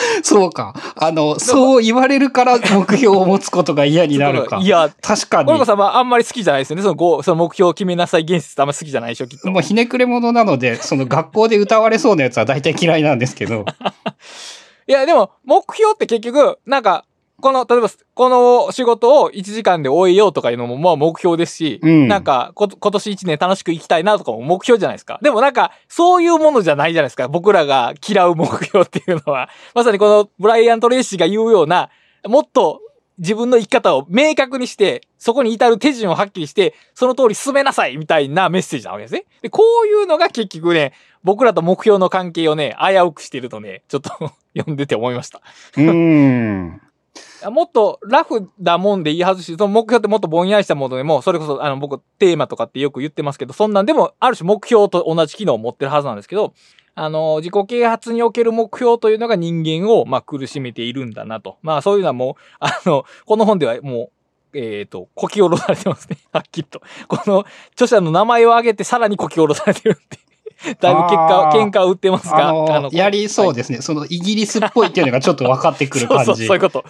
[0.22, 0.74] そうか。
[0.96, 4.58] あの、そう言われるから目標を持つことが嫌になるか。
[4.58, 5.64] いや、確かにゴルコ。
[5.64, 6.82] さんはあんまり好きじゃないですよね。
[6.82, 9.50] そのゴーその目標を決めなさい言説ってあんまり好きじゃないでしょ、きっと。
[9.50, 13.64] もうひねくれ者なので、その学校で歌われそうなやつは大体嫌いなんですけど。
[14.86, 17.04] いや、でも、目標って結局、なんか、
[17.40, 25.18] この、例えば、この仕事を1時間で終えようとかいうのも、まあ目標ですし、うんなんかこ、今年1年楽しく生きたいなとかも目標じゃないですか。
[25.22, 27.28] でもなんか、そういうものじゃないじゃないですか。
[27.28, 29.48] 僕らが嫌う目標っていうのは。
[29.74, 31.90] まさにこのブライアント・レイシーが言うような、
[32.26, 32.80] もっと
[33.18, 39.24] 自分の生き方を明確にして、そこに至る手順をはっきりして、その通り進めなさいみたいなメッセージなわけですね。
[39.42, 44.10] で、こういうのが結局ね、僕らと目標の関係をね、危うくしてるとね、ちょっと
[44.56, 45.42] 読んでて思いました。
[45.76, 46.80] うーん。
[47.48, 56.52] もっとラフなもんで言い外し、その目標ってもっとぼんやりしたものでも、それこそあの僕テーマとかってよく言ってますけど、そんなんでもある種目標と同じ機能を持ってるはずなんですけど、
[56.94, 61.56] あの、自己啓発における目標というのが人間を、まあ、苦しめているんだなと。
[61.62, 64.10] まあ、そういうのはもう、あの、この本ではも
[64.52, 66.18] う、えっ、と、こき下ろされてますね。
[66.32, 66.82] はっきりと。
[67.06, 70.18] この著者の名前を挙げてさらにこき下ろされてるんで。
[70.80, 72.48] だいぶ結果、あー喧嘩を売ってますが。
[72.48, 73.80] あの、やりそうですね。
[73.80, 76.24] そのイギリスっぽいっていうのがちょっと分かってくる感じ。
[76.26, 76.84] そうそう、そういうこと。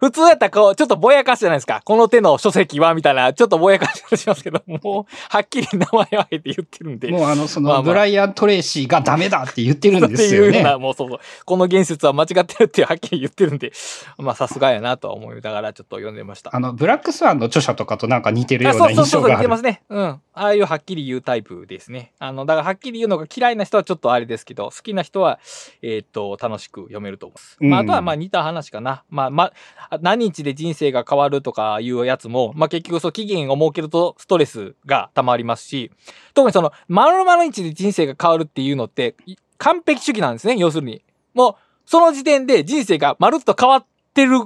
[0.00, 1.80] 普通やったらこう、ちょっとぼやかしじゃないですか？
[1.84, 7.08] この手の書籍は、みたいな、ちょっとぼやかしをしますけど、 もう、はっきり名前を挙げて言ってるんで。
[7.08, 10.48] もうあの、その、まあまあブライアン・トレイシーがダメだって言ってるんですよね。
[10.48, 11.18] っていうような、もうそうそう。
[11.44, 13.72] この言説は間違ってるってはっきり言ってるんで、
[14.18, 16.50] まあさすがやなとは思いながらちょっと読んでました。
[16.54, 19.36] あの、ブラックスワンの著者とかとなんか似てるよあうなそうそうそうそう、印象がある。
[19.38, 19.82] 似てますね。
[19.88, 20.20] うん。
[20.36, 22.12] ああいうはっきり言うタイプですね。
[22.18, 25.40] あの、だからはっきり言うののが嫌いな人はちょっとあれですけど、好きな人は、
[25.82, 27.56] えっ、と、楽しく読めると思います。
[27.60, 29.04] まあ、あとはまあ似た話かな。
[29.10, 29.52] まあ、ま
[29.90, 35.90] あ、何日で人生が変わるとかいうやつも、まあ結局そう期限を設けるとストレスが溜まりますし、
[36.34, 39.14] 特にその、丸々日で人生が変わるっていうのって、
[39.58, 41.02] 完璧主義なんですね、要するに。
[41.34, 41.54] もう、
[41.86, 44.40] その時点で人生がまるっと変わってる、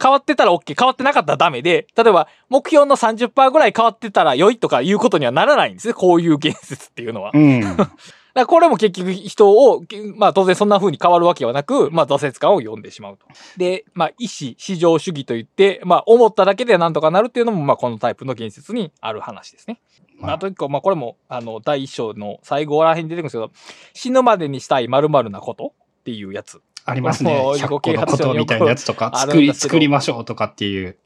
[0.00, 7.32] 変わってたら OK、変わってなかったらダメで、例えば目標の30%ぐらい変わってたら良いとかいうことにはならないんですね、こういう言説っていうのは。
[7.34, 7.60] うん。
[7.76, 9.82] だからこれも結局人を、
[10.16, 13.26] まあ当然そんな風に変わるわけはなく、まあ挫折感を読んでしまうと。
[13.56, 19.80] で、まあ意思、至上主義といって、まあ思っただけでなんとかなるっていうのも、まあこのタイプの言説にある話ですね。
[20.16, 23.50] まああと一個、まあこれも、あの、第一章の最後ら辺に出てくるんですけど、
[23.94, 26.62] 死ぬまでにしたい〇〇なことっていうやつ。
[26.90, 27.34] ありますね。
[27.36, 30.96] もう100個のことみたいなやつとか、作り、作りましょうとかっていう。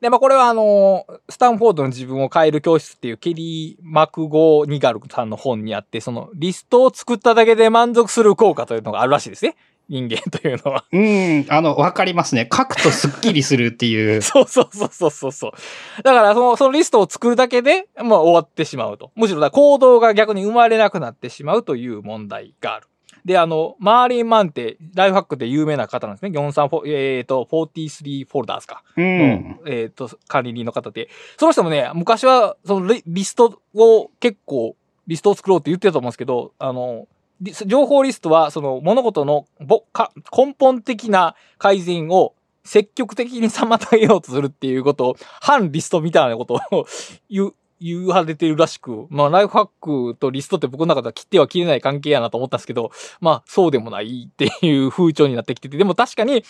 [0.00, 9.56] で、まあこれはあの、スタンフォードの自分を変える教室っていうケリー・マクゴー・ニガルさんの本にあって、そのリストを作っただけで満足する効果というのがあるらしいですね。
[9.88, 10.84] 人間というのは。
[10.92, 12.46] うん、あの、わかりますね。
[12.52, 14.20] 書くとスッキリするっていう。
[14.20, 16.02] そうそうそうそうそうそう。
[16.02, 19.10] だからその、そのリストを作るだけで、まあ終わってしまうと。
[19.16, 22.86] むしろだ行動が逆に生まれなくなってしまうという問題がある。
[23.28, 26.30] で、あの、マーリン・マンって、ライフハックで有名な方なんですね。
[26.30, 28.82] 43フォ、えっ、と、43フォルダーズか。
[28.96, 29.60] うん。
[29.66, 31.10] えっ、と、管理人の方で。
[31.36, 37.06] その人もね、昔は、そのリリストを結構、リストを作ろうって言ってたと思うんですけど、あの、
[37.42, 46.86] リ情報リストは、その物事のぼか根本的な改善を積極的に妨げようとするっていうことを、反リストみたいなことを
[47.28, 56.44] 言う、言われてるらしく、まあ、ライフハックとリストって僕の中では切っては切れない関係やなと思ったんですけど、まあ、そうでもないっていう風潮になってきてて、でも確かに、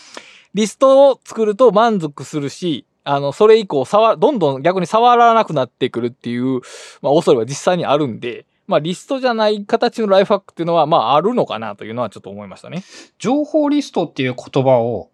[0.54, 6.60] リストを作ると満足するし、あの、それ以降、触、どんどん逆に触らなくなってくるっていう、
[7.00, 12.84] まあ、恐れは実際にあるんで、まあ、リストじゃない形のライフハックっていうのは、まあ、あるのかなというのはちょっと思いましたね。
[13.18, 15.10] 情報リストっていう言葉を、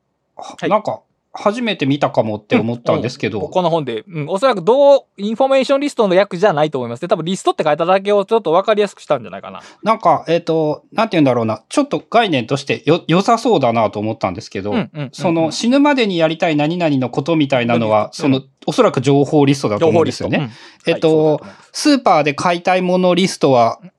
[0.65, 1.03] いなんか、
[1.37, 7.09] 初めて見たかもって思ったんですけど、この本で、うん、おそらくどう、インフォメーションリストの訳じゃないと思いますね。
[7.09, 9.61] 多分リストって書いただけをちょっとわかりやすくしたんじゃないかな。
[9.83, 15.09] なんか、えっ、と、なんて言うんだろうな、ちょっと概念としてよ、良さそうだなと思ったんですけど、うん、うん。
[15.13, 20.51] その、死ぬまでにやりたい何々のことみたいなのは、うんその、おそらく情報リストだと思うんですよね。。
[20.87, 21.41] えっとはい
[21.77, 23.91] スーパーで買いたいものリストは、うん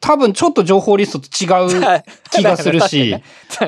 [0.00, 3.14] 多分ちょっと情報リストと違う 気がするし、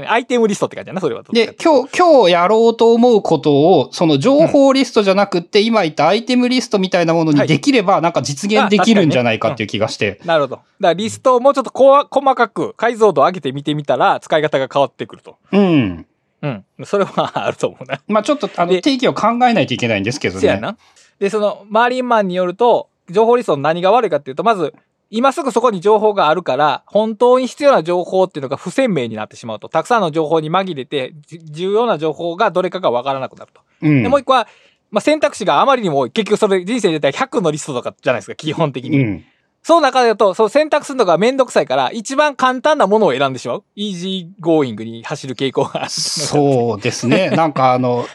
[0.09, 1.23] アイテムリストって感じだな、それは。
[1.31, 10.21] で、今日、今日やろうと思うことを、その情報リストじゃなくって、今言ったアイテムリストみたいなものにはいできれば、なんか実現できるんじゃないかっていう気がして。
[10.25, 10.57] なるほど。
[10.57, 15.37] だからリストをもうちょっとこわ細かく解像度を上げて見てみたら、使い方が変わってくると。
[15.53, 16.07] うん。
[16.41, 16.65] うん。
[16.85, 18.01] それはあると思うな。
[18.09, 20.41] まあちょっと、あの、で定義を考えないといけないんですけどね。
[20.41, 20.77] せやな。
[21.19, 24.73] で、その、マーリンマンによると、情報リストの何が悪いかっていうと、まず、
[25.13, 29.69] 今すぐそこに情報があるから、本当に必要な情報っていうのが不鮮明になってしまうと。
[29.69, 33.61] たくさんの情報に紛れて、じ重要な情報がどれかがわからなくなると。
[33.83, 34.03] うん。
[34.03, 34.49] で、もう一個は、
[34.91, 36.11] まあ、選択肢があまりにも多い。
[36.11, 39.03] 結局それ人生で言ったら100のリストとかじゃないですか、基本的に。
[39.03, 39.25] うん。
[39.63, 43.65] その中だと、そう選択するのがめんどくさいから、一番簡単なものを選んでしまう。
[43.77, 45.91] イージーゴーイングに走る傾向がある。
[45.91, 47.31] そうですね。
[47.31, 48.07] なんかあの、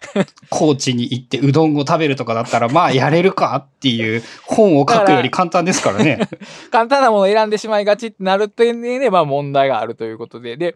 [0.50, 6.28] 高知に行ってうどんを食べるとかだったら、まあやれるかっていう本を書くより簡単ですからね。
[6.70, 10.58] 簡単なものを選んでしまいがちってなる点で、まあ問題があるということで。
[10.58, 10.76] で、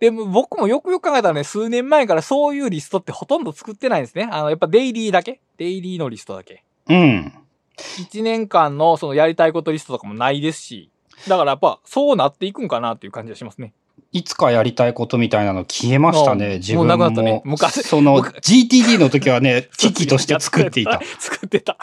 [0.00, 4.28] でも僕もよくよく考えたらね、数年前からそういうリストってほとんど作ってないんですね。
[4.30, 6.62] あの、やっぱデイリーだけデイリーのリストだけ。
[6.90, 7.32] うん。
[7.76, 10.90] 1年間のそのやりたいことリストとかもないですし。
[11.28, 13.72] だからやっぱそうなっていくんかなっていう感じがしますね。
[14.12, 16.84] いつかやりたいことみたいなの消えましたあね、自分も。
[16.84, 21.00] もうなくなったね昔その、昔 GTD の時はね、 機器として作っていた。
[21.18, 21.76] 作ってた。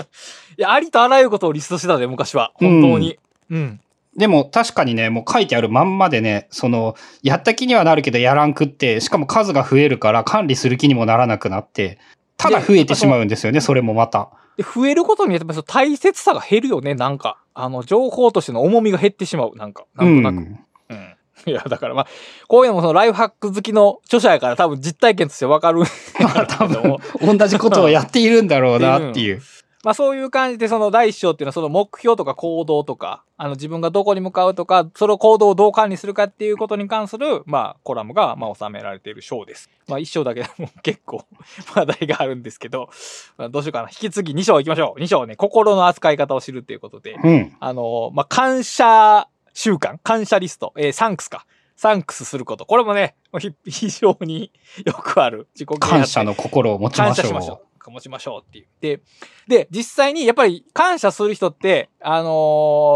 [0.56, 2.52] いや、ありとあらゆることをリストしてたで、昔は。
[2.54, 3.18] 本当に。
[3.50, 3.80] うん。
[4.16, 11.98] でも確かにね、もう書いてあるまんまでね、その、やった気にはなるけどやらんくって、しかも数が増えるから管理する気にもならなくなって、
[12.38, 14.30] ただ増えてしまうんですよね、それもまた。
[14.56, 17.38] で、増えることによって、その大切さが減るよね、なんか。
[17.54, 19.84] あの、情報としての重みが減ってしまう、なんか。
[19.94, 20.40] なうんとなく。
[20.40, 20.64] ん。
[20.90, 21.14] うん。
[21.46, 22.06] いや、だからまあ、
[22.48, 25.80] こういうのもそのライフハック好きの著者やから多分実体験としてわかる。
[26.20, 26.96] まあ多分、
[27.38, 29.42] 同じことをやっているんだろうなっていう。
[29.84, 39.70] まあそういう感じでその第一章っていうのはその目標とか行動とか、あの自分がどこに向かうとか、その行動をどう管理するかっていうことに関する、まあコラムがまあ収められている章です。
[39.86, 41.26] まあ一章だけでも結構
[41.76, 42.88] 話題があるんですけど、
[43.36, 43.88] まあ、どうしようかな。
[43.88, 45.00] 引き継ぎ2章行きましょう。
[45.00, 47.56] 2章ね、心の扱い方を知るっていうことで、うん。
[47.60, 51.46] あの、まあ感謝習慣、感謝リスト、えーサンクスか。
[51.76, 52.66] サンクスすること。
[52.66, 54.52] これもね、ひ非常に
[54.86, 57.14] よくある自己感謝の心を持ちましょう。
[57.14, 57.73] 感謝しましょう。
[57.90, 58.66] 持ちましょうっていう。
[58.80, 59.00] で、
[59.48, 62.30] で、実際にやっぱり感謝する人って、あの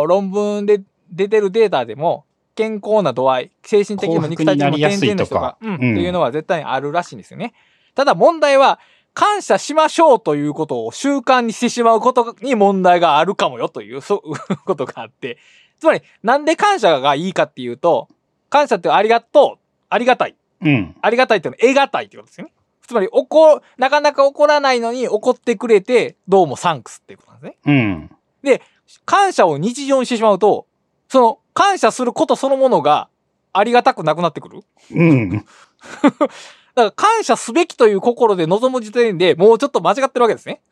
[0.04, 7.54] ー論文で出てるデータでも、健康な度合い、精神的にも肉体的にも健全な人が、うん、っていうのは絶対にあるらしいんですよね。
[7.94, 8.80] ただ問題は、
[9.14, 15.38] 感謝しましょうということを習慣にしてしまうことに問題があるかもよという、 そういうことがあって。
[15.80, 18.08] つまり、なんで感謝がいいかっていうと、
[18.48, 20.36] 感謝ってありがとう、ありがたい。
[20.60, 20.96] うん。
[21.00, 22.52] ありがたいっていうのは、得がたいってことですよね。
[22.88, 27.74] つまり、怒、なかなか怒らないのに怒ってくれて、どうもサンクスっていうことなんですね。
[27.74, 28.10] うん。
[28.42, 28.62] で、
[29.04, 30.66] 感謝を日常にしてしまうと、
[31.10, 33.10] その、感謝することそのものが
[33.52, 34.62] ありがたくなくなってくる。
[34.90, 35.30] うん。
[35.30, 36.30] だか
[36.76, 40.62] ら感謝すべきという心で臨む時点でもうちょっと間違ってるわけですね。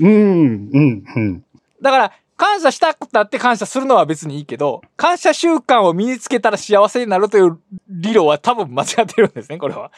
[0.00, 1.44] うん、うん、うん。
[1.80, 9.92] だから、感謝したくたって感謝するのは別にいいけど、感謝習慣を身につけたら幸せになるという理論は多分間違ってるんですね、これは。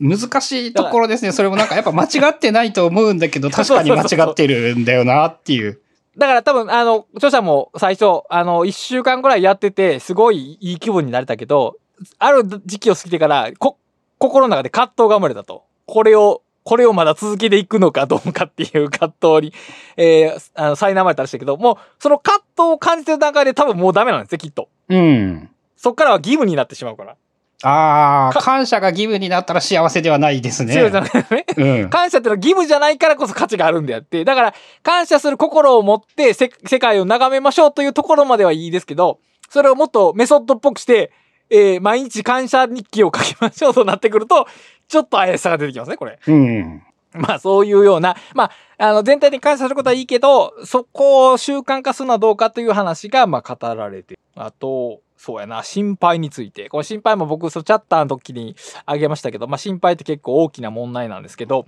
[0.00, 1.32] 難しいところですね。
[1.32, 5.80] それもなんかやっぱ間違ってないと思うんだけど、 確かに間違ってるんだよなっていう。
[6.16, 11.76] だから多分、あの、著者も最初、あの、一週間ぐらいやってて、すごいいい気分になれたけど、
[12.18, 13.76] ある時期を過ぎてから、こ、
[14.18, 15.64] 心の中で葛藤が生まれたと。
[15.86, 19.54] これをこれをまだ続けていくのかどうかっていう葛藤に、
[19.96, 24.68] えー、あの、苛まれたらしいけど、もう、その葛藤を感じてる段階で多分もうダメなんですよ、きっと。
[24.90, 25.48] うん。
[25.78, 27.16] そっからは義務になってしまうから。
[27.64, 30.74] ああ、感謝が義務になったら幸せではないですね。
[30.74, 31.46] 違うじゃないね。
[31.56, 31.90] うん。
[31.90, 36.48] 感謝ってのは義務じゃないからこそ価値があるんであって、だから、感謝する心を持って世
[36.78, 41.10] 界を眺めましょうというところまではいいですけど、それをもっとメソッドっぽくして、
[41.50, 44.46] えー、毎日感謝日記を書きましょうとなってくると、
[44.86, 46.18] ちょっと怪しさが出てきますね、これ。
[46.26, 46.82] うん。
[47.20, 54.18] まあそういうような、まあ、あの、全体に感謝することはいいけど、そこを習慣化するのはどうかという話が、まあ語られて。
[54.36, 56.68] あと、そうやな、心配について。
[56.68, 58.54] この心配も僕、そのチャッターの時に
[58.86, 61.66] あげましたけど、まあ心配って結構大きな問題なんですけど、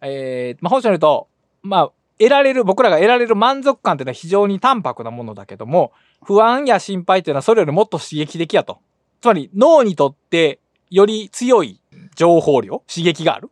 [0.00, 1.28] えー、まあ本書に言うと、
[1.62, 8.78] まあ、得られる、僕らが得られる満足感っていうのは非常に淡白なものだけども、不安や心配っていうのはそれよりもっと刺激的やと。
[9.20, 10.60] つまり脳にとって
[10.90, 11.80] より強い
[12.16, 13.50] 情報量、刺激がある。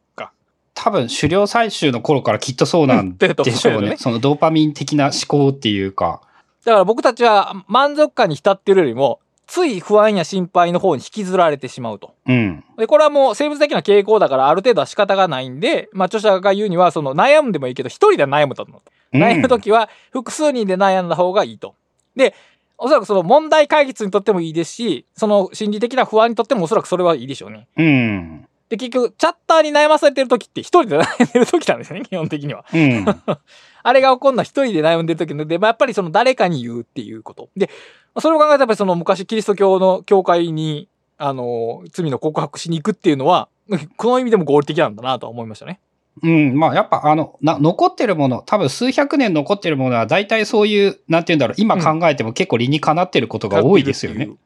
[0.81, 3.97] 多分狩猟採集の頃からきっとそうなんでしょうね。
[3.99, 6.21] そのドーパミン的な思考っていうか。
[6.65, 9.19] だから僕たちは満足感に浸ってるよりも、
[9.49, 12.15] つい不安や心配の方に引きずられてしまうと。
[12.27, 12.63] うん。
[12.77, 18.65] で、これはもう生物的な傾向だからある程度は仕方がないんで、まあ著者が言うには、その悩んでもいいけど、一人で悩むと。
[19.13, 21.75] 悩むときは複数人で悩んだ方がいいと。
[22.15, 22.35] で、
[22.77, 27.67] おそらくその問題解決にとってもいいですし、その心理的な不安にとってもおそらくそれはいいでしょうね。
[27.77, 28.48] うん。
[28.69, 32.65] で、結局、チャッターに悩まされてる時って一人で悩んでる時なんですよね、 基本的には。
[32.73, 33.07] うん。
[33.83, 37.49] あれが起こるのは一人で悩んでる時なので、まあ、やっぱりその誰かに言うっていうこと。
[37.57, 37.71] で、
[38.19, 43.49] それを考えたらやっぱりその昔キリスト教の教会に、あの、罪の告白しに行くっていうのは、
[43.97, 45.81] この意味でも合理的なんだなと思いましたね。
[46.23, 54.25] うん、まあやっぱあの、な、残ってるもの、多分数百年残ってるものは大体そういう、なんて言うんだろう、今考えても結構理にかなってることが多いですよね。
[54.25, 54.39] うん。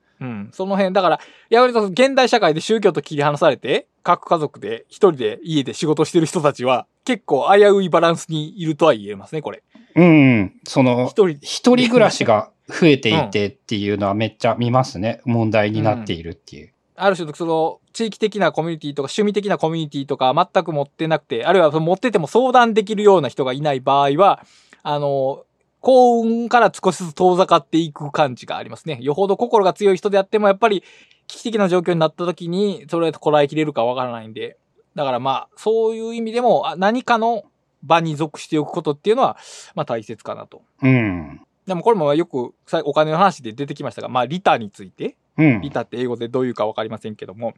[0.53, 1.21] その辺、だから、
[1.51, 9.63] やはり現代社会で宗教と切り離されて、各家族で一人で家で仕事してる人たちは、結構危ういバランスにいるとは言えますね、これ。
[9.95, 10.53] うん。
[10.67, 15.21] その、一人、一人暮らしが増えていてっていうのはめっちゃ見ますね。
[15.25, 16.73] 問題になっているっていう。
[16.95, 24.45] ある種のその地域的なコミュニティとか趣味的なコミュニティとか全く持ってなくて、あるいは持ってても相談できるような人がいない場合は、
[24.83, 25.45] あの、
[25.83, 28.99] 幸運から少しずつ遠ざかっていく感じがありますね。
[29.03, 30.83] よほど心が強い人であっても、やっぱり
[31.27, 34.57] 危機的な状況になった時に、それをこらえきれるかわからないんで。
[34.95, 37.45] だからまあ、そういう意味でも、何かの
[37.83, 39.37] 場に属しておくことっていうのは、
[39.75, 40.63] まあ大切かなと。
[40.83, 41.41] うん。
[41.67, 42.55] でもこれもよく
[42.85, 47.55] お金の話で出てきましたが、まあ利他について、うん、利他って英語でどういうかわかりませんけども、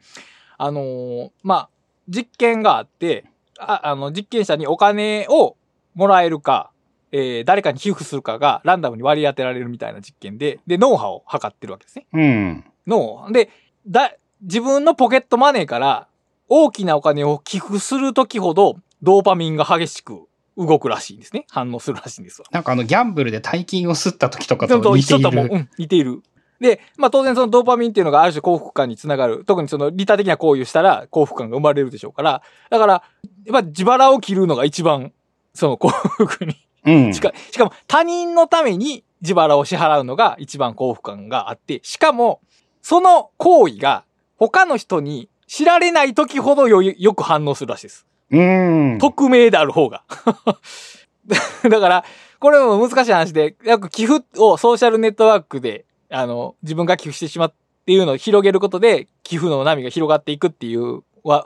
[0.57, 1.69] あのー、まあ、
[2.09, 3.25] 実験があって、
[3.59, 5.57] ああの、実験者にお金を
[5.95, 6.71] もらえるか、
[7.17, 12.07] えー、誰かに寄付するかがランダムに割り当てられるみたいな実験で、で、脳波を測ってるわけですね。
[12.13, 12.65] うん。
[12.89, 13.51] 脳で、
[13.87, 16.09] だ、自分のポケットマネーから
[16.49, 21.47] 大きなお金を寄付するときほど、ドーパミンが激しく動くらしいんですね。
[21.51, 22.49] 反応するらしいんですわ。
[22.51, 25.31] なんかあの、ギャンブルで大金を吸った時とかと似ている。
[25.31, 26.21] も、うん、似ている。
[26.59, 29.45] で、まあ当然そのドーパミンっていうのがある種幸福感につながる。
[29.47, 32.43] 特にその利他的な行為をしたら幸福感が生まれるでしょうから。
[32.71, 33.03] だから、
[33.45, 35.13] やっぱ自腹を切るのが一番、
[35.53, 37.33] その幸福にうん、しか。
[37.51, 42.41] しかも他人のために自腹を支払うのが一番幸福感があって、しかも、
[42.83, 44.05] その行為が
[44.37, 48.07] 他の人に知られない時ほどよよく反応するらしいです。
[48.31, 48.99] うん。
[49.01, 50.05] 匿名である方が。
[51.71, 52.05] だから、
[52.39, 57.55] これも難しい話で、よく寄付をソーシャルネットワークで、あの、自分が寄付してしまっ
[57.87, 61.03] ていうのを広げることで、寄付の波が広がっていくっていう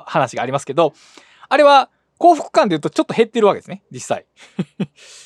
[0.06, 0.92] 話がありますけど、
[1.48, 4.26] あれは幸福感で言うとちょっと減ってるわけですね、実際。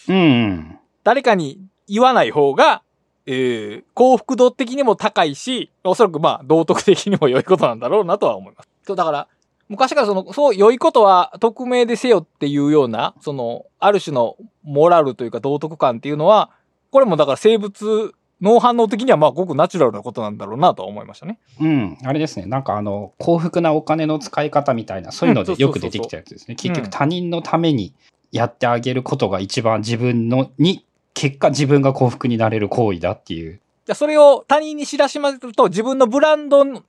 [0.09, 0.79] うん。
[1.05, 2.83] 誰かに言わない方が
[3.27, 8.69] えー幸福度的にも高いし、おそらくまあ、道徳的にも良いことなんだろうなとは思います。
[8.85, 9.29] そう、だから、
[9.69, 16.51] 昔からその、そう、良いことは匿名でせよっていうような、その、ある種のモラルというか道徳感っていうのは、
[16.91, 18.13] これもだから生物、
[18.43, 21.39] 脳反応的にはまあ、ごくナチュラルなことなんだろうなとは思いましたね。
[21.61, 21.97] うん。
[22.05, 22.47] あれですね。
[22.47, 26.57] なんかあの、幸福なお金の使い方みたいな、そういうのでよく出てきたやつですね。
[26.61, 27.95] 結うん局他人のために
[28.33, 30.85] やってあげることが一番自分の、に、
[31.15, 33.61] 結果自分が幸福になれる行為だっていう。
[33.87, 36.83] じゃあそれを他人に知らしませると、自分のブランドに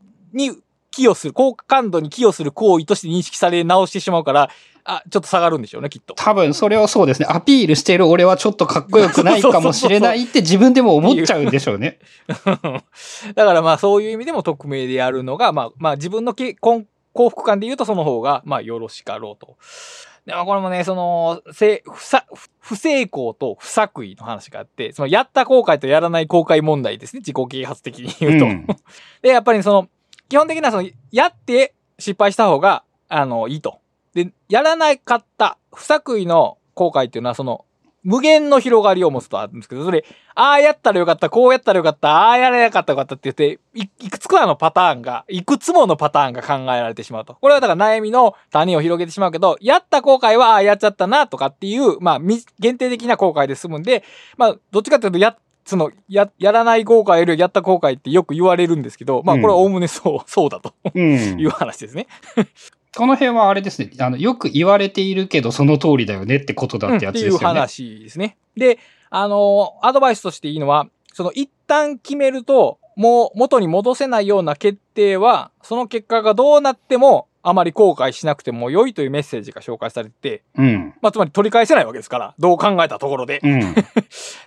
[0.94, 4.50] 寄与する、好感度に寄与する行為として認識され直してしまうから、
[4.86, 6.14] あ、ちょっと下がるんでしょうね、きっと。
[6.16, 7.28] 多分それをそうですね。
[7.30, 12.00] アピールしてる俺はちょっとかっこよくない かもしれないって自分でも思っちゃうんでしょうね。
[13.36, 19.56] だからまあそういう意味でも匿名でやるのが、まあまあ自分のけ幸幸福感で言うとその方がまあよろしかろうと。
[20.26, 22.26] でもこれもね、その、せ不さ
[22.62, 27.20] 不成功と不作為の話があって、そのやった後悔とやらない後悔問題ですね。
[27.20, 28.46] 自己啓発的に言うと。
[28.46, 28.68] うん
[29.22, 29.90] で、やっぱりその、
[30.34, 33.82] 基本的なその、やって失敗した方が、あの、いいと。
[34.16, 37.66] で、やらなかった不作為の後悔っていうのは、その、
[38.02, 40.04] 無限の広がりを持つとあるんですけど、それ、
[40.34, 47.38] ああやったらよかった、こうやったらよかった、ああやらなかったよかったって言って、いいくつかのパターンが、いくつものパターンが考えられてしまうと。
[47.40, 52.20] これはだから悩みの種を広げてしまうけど、やった後悔は、ああやっちゃったな、とかっていう、まあ、
[52.58, 54.04] 限定的な後悔で済むんで、
[54.36, 62.08] まあ、どっちかというと、や、その、や、やらない後悔よりやった後悔ってよく言われるんですけど、まあ、これはおおむねそう、 そうだとうんいう話ですね。
[62.96, 63.90] この辺はあれですね。
[64.00, 67.36] あの、よく言われているけどその通りだよねってことだってやつですよね。
[67.38, 68.38] っていう話ですね。
[68.56, 68.78] で、
[69.10, 80.94] あのアドバイスとしていいのは、その一旦決めると、もう元に戻せないような決定は、その結果がどうなっても、あまり後悔しなくても良いというメッセージが紹介されてて、うん。
[81.02, 83.42] まあ、つまり取り返せないわけですから、どう考えたところで。
[83.44, 83.60] うん。
[83.76, 83.94] だか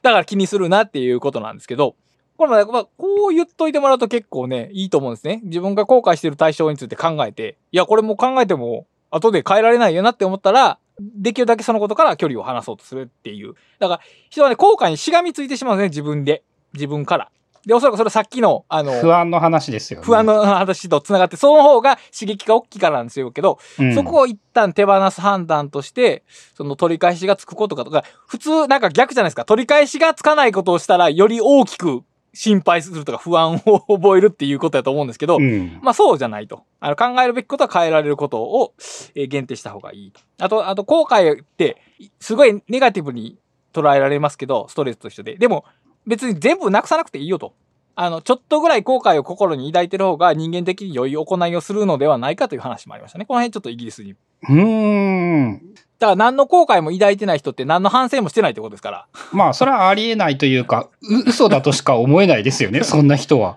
[0.02, 1.94] ら気にするなっていうことなんですけど、
[2.38, 2.90] これまあ、こ
[3.30, 5.40] う言っといてもらうと結構ね、いいと思うんですね。
[5.44, 13.54] 自分が後悔してる対象について考えて、いや、これもう考えても、後で変えられないよなって思ったら、できるだけそのことから距離を離そうとするっていう。
[13.78, 16.42] だから、人はね、後悔にしがみついてしまうんですね、自分で。
[16.72, 17.30] 自分から。
[17.66, 20.06] で、おそらくそれさっきの、あの、不安の話ですよね。
[20.06, 26.22] 不安の話と繋がって、その方が刺激が大きいからなんですよけど、うん、そこを一旦手放す判断として、
[26.54, 29.44] その取り返しがつくことかとか、普通なんか逆じゃないですか。
[29.44, 32.02] 取り返しがつかないことをしたら、より大きく
[32.34, 35.80] 心配するとか不安を覚えるっていうことだと思うんですけど、うん。
[35.82, 36.62] まあそうじゃないと。
[36.78, 38.74] あの考えるべきことは変えられることを、
[39.14, 40.20] えー限定した方がいいと。
[40.38, 41.82] あと、あと後悔って、
[42.20, 43.38] すごいネガティブに
[43.72, 45.36] 捉えられますけど、ストレスと一緒で。
[45.36, 45.64] でも、
[46.06, 47.54] 別に全部なくさなくていいよと。
[47.98, 53.24] あの、ちょっとぐらい後悔を心に抱いてる方が人間的に良い行いをするのではないかという話もありましたね。
[53.24, 54.12] この辺ちょっとイギリスに。
[54.12, 55.62] うーん。
[55.98, 59.06] だから何の後悔も抱いてない人って何の反省もしてないってことですから。
[59.32, 63.56] まあ、それはありえないというか、う嘘だとしか思えないですよね、 そんな人は。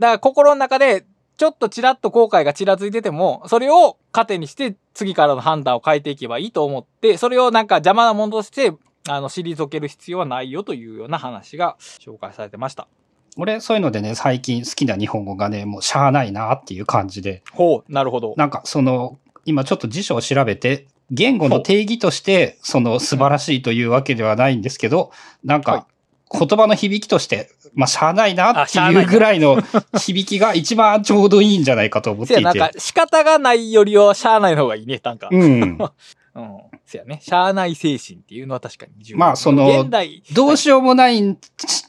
[0.00, 8.72] だから心の中で、ちょっとちらっと後悔がちらついてても、それを糧にして次からの判断を変えていけばいいと思って、それをなんか邪魔なものとして、
[9.08, 12.88] あの、退ける必要はないよというような話が紹介されてました。
[13.36, 17.42] 俺、そういうのでね、最近好きな日本語がね、もうしゃあないなっていう感じで。
[17.52, 18.34] ほう、なるほど。
[18.36, 25.12] なんか、その、今ちょっと辞書を調べて、言語の定義として、その素晴らしいというわけではないんですけど、
[25.44, 25.86] なんはいか、
[26.32, 29.58] 言葉の響きとして、まあ、しゃあないなっていいうぐらいの
[29.98, 32.42] 響きが一番ちょうどいいんじゃないかと思っていて。
[32.42, 35.28] なんか仕方がないよりはしゃあないの方がいいね、なんか。
[35.30, 35.44] うん。
[35.44, 35.78] うん。
[36.86, 37.18] せやね。
[37.20, 39.18] しゃあない精神っていうのは確かに重要。
[39.18, 41.36] まあその現代、どうしようもない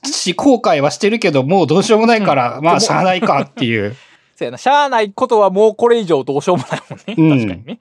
[0.03, 3.95] し、後悔はしてるけど、もうどうしようもないから、うんまあ、しゃあないかっていう。
[4.35, 4.57] せやな。
[4.57, 7.15] しゃあないことはもうこれ以上どうしようもないもんね。
[7.17, 7.79] うん確かにね。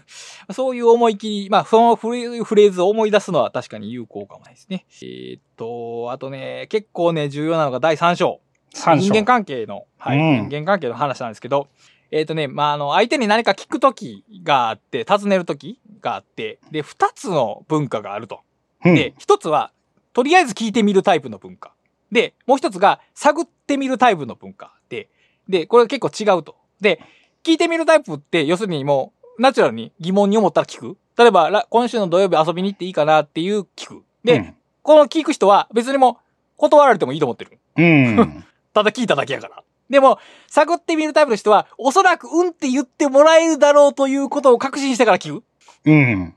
[0.52, 4.86] そういう思い切り、まあ、そのフレーズを思い出すのは確かに有効かもないですね。
[5.02, 8.40] えーっと、あとね、結構ね、重要なのが第3章。
[8.72, 9.06] 三章。
[9.08, 11.68] 人間関係の、はい、うん人間関係の話なんですけど、
[12.10, 18.40] えーっとね、まあ、あの、相手に何か聞くときがあって、尋ねるときがあって、で、二つの文化があると。
[18.84, 19.72] うんで、一つは、
[20.12, 21.72] とりあえず聞いてみるタイプの文化。
[22.12, 25.08] で、もう一つが、探ってみるタイプの文化で、
[25.48, 26.56] で、これ結構違うと。
[26.80, 27.00] で、
[27.42, 30.96] 聞いてみるタイプって、要するにもう、ナチュラルに疑問に思ったら聞く。
[31.16, 34.02] 例えば、ら今週の土曜日遊びに行っていいかなっていう聞く。
[34.22, 36.14] で、この聞く人は別にもう
[36.56, 37.58] 断られてもいいと思ってる。
[37.76, 38.16] うん。
[38.18, 38.44] うん。
[38.72, 39.62] ただ聞いただけやから。
[39.90, 40.18] でも、
[40.48, 45.44] 探ってみるタイプの人は、おそらくうんって言ってもらえるだろうということを確信してから聞く。
[45.84, 46.34] うん。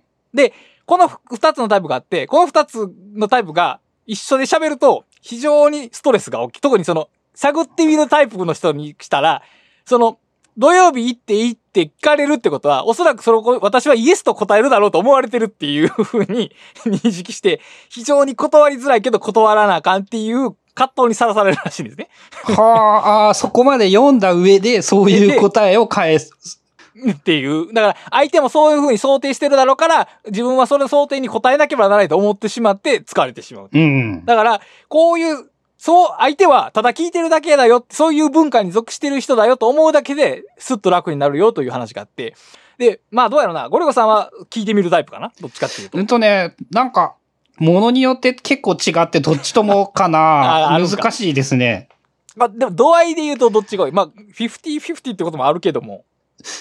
[0.87, 6.61] この二つのタイプがあって、この二つのタイプが一緒で喋ると、非常にストレスが大きい。
[6.61, 9.43] 特にその、探ってみるタイプの人にしたら、
[9.85, 10.17] その、
[10.57, 16.51] 土曜日行っていいって聞かれるってことは、おそらくその子、私はイエスと答えるだろうと思われてるっていう風に
[16.85, 22.07] 認識して、非常に断りづらいけど断らなあかんっていう葛藤にさらされるらしいんですね。
[22.55, 26.61] はあ、そこまで読んだ上で、そういう答えを返す。
[27.09, 27.73] っていう。
[27.73, 33.69] だから、相手もそういう風に想定してるだろうから、自分はその想定に応えなければならないと思ってしまって疲れてしまう。
[33.71, 34.25] うん。
[34.25, 35.49] だから、こういう、
[35.79, 42.35] そう、相手はただ聞いてるだけだよ、そういう文化に属してる人だよと思うだけで、スッと楽になるよという話があって。
[42.79, 45.31] で、まあどうやろうな、ゴリゴさんは聞いてみるタイプかな？
[45.39, 45.97] どっちかっていうと。
[45.97, 47.15] うんとね、なんか、
[47.57, 51.89] ものによって結構違ってどっちともか あなあ難しいですね。
[52.35, 56.05] まあでも度合いで言うとどっちが多いまあ、50-50ってこともあるけども。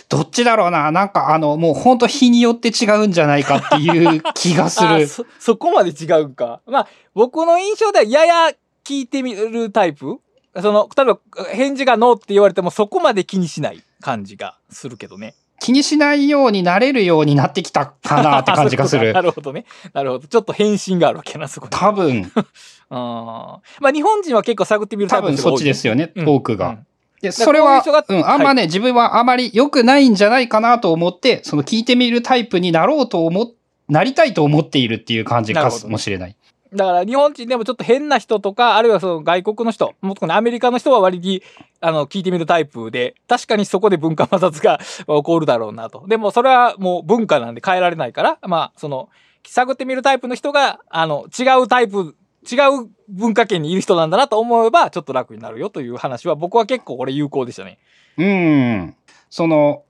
[0.08, 4.88] どっちだろうななんかあの、もうほんと日によって違うんじゃないかっていう気がする。
[5.04, 6.60] あそ、そこまで違うんか。
[6.66, 8.52] まあ、僕の印象ではやや
[8.84, 10.18] 聞いてみるタイプ
[10.60, 11.18] その、例えば、
[11.52, 15.34] 返事がノーって言われてもそこまで気にしない感じがするけどね。
[15.60, 19.22] 気にしないようになれるようになってきたかなって感じがする な。
[19.22, 19.64] るほどね。
[19.92, 20.28] なるほど。
[20.28, 21.70] ちょっと返信があるわけやな、そこに。
[21.70, 22.30] 多分、
[22.90, 26.86] あーまあ、日本人は結構探ってみるタイプの人が多分そっちですよね、うん多くがうん。
[27.22, 33.46] で、それはこういううん、あんまね、自分はあまり良くないんじゃないかなと思って、その聞いてみるタイプになろうと思っ、
[33.88, 36.36] なりたいと思っているっていう感じかもしれない。
[36.76, 41.42] だから日本人でもちょっと変な人とか、あるいはその外国の人、もっとね、アメリカの人は割に、
[41.80, 46.04] あの、聞いてみるタイプで、確かにそこで文化摩擦がま あ起こるだろうなと。
[46.06, 49.08] でもそれはもう文化なんで変えられないから、まあ、その、
[49.44, 52.14] 探ってみるタイプの人が、あの、違うタイプ、
[52.50, 57.78] 違う文化圏にいる人なんだなと思えば、ちょっと楽になるよという話は、僕は結構これ有効でしたね。
[58.18, 58.96] うん。
[59.30, 59.82] その、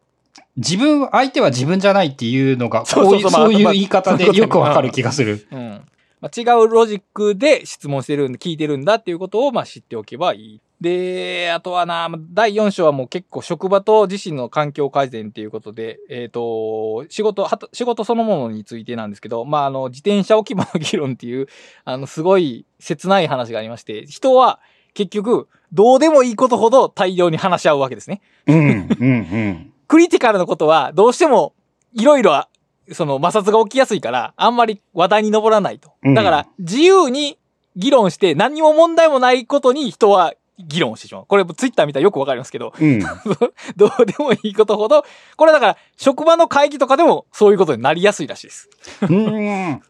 [0.56, 5.46] 自分、相手は自分じゃないっていうのが、そういうまあ言い方でよくわかる気がする。
[5.50, 5.86] うん。
[6.20, 10.60] まあ、違うロジックで質問してるんで、聞いてるんだっていうことを、まあ、知っておけばいい。
[10.80, 21.46] で、あとはな、まあ第4章はもう結構職場と自身の環境改善っていうことで、えっ、と、仕事、仕事そのものについてなんですけど、まあ、あの、自転車置き場の議論っていう、
[21.84, 24.60] あの、すごい切ない話がありまして、人は
[24.92, 28.20] 結局、どうでもいいことほど大量に話し合うわけですね。
[28.46, 29.72] うん、うん、うん。
[29.88, 31.54] クリティカルなことは、どうしても、
[31.94, 32.46] いろいろ、
[32.92, 35.92] その摩擦が起きやすいから、あんまり話題に上らないと。
[36.02, 37.38] うんだから、自由に
[37.76, 41.26] 議論して、何にも問題もないことに人は議論をしてしまう。
[41.26, 43.00] これ、ツイッター見たらよくわかりますけど、うん。
[43.76, 45.04] どうでもいいことほど、
[45.36, 48.70] これだから、職場の会議とかでも、そういうことになりやすいらしいです。
[49.02, 49.82] うん。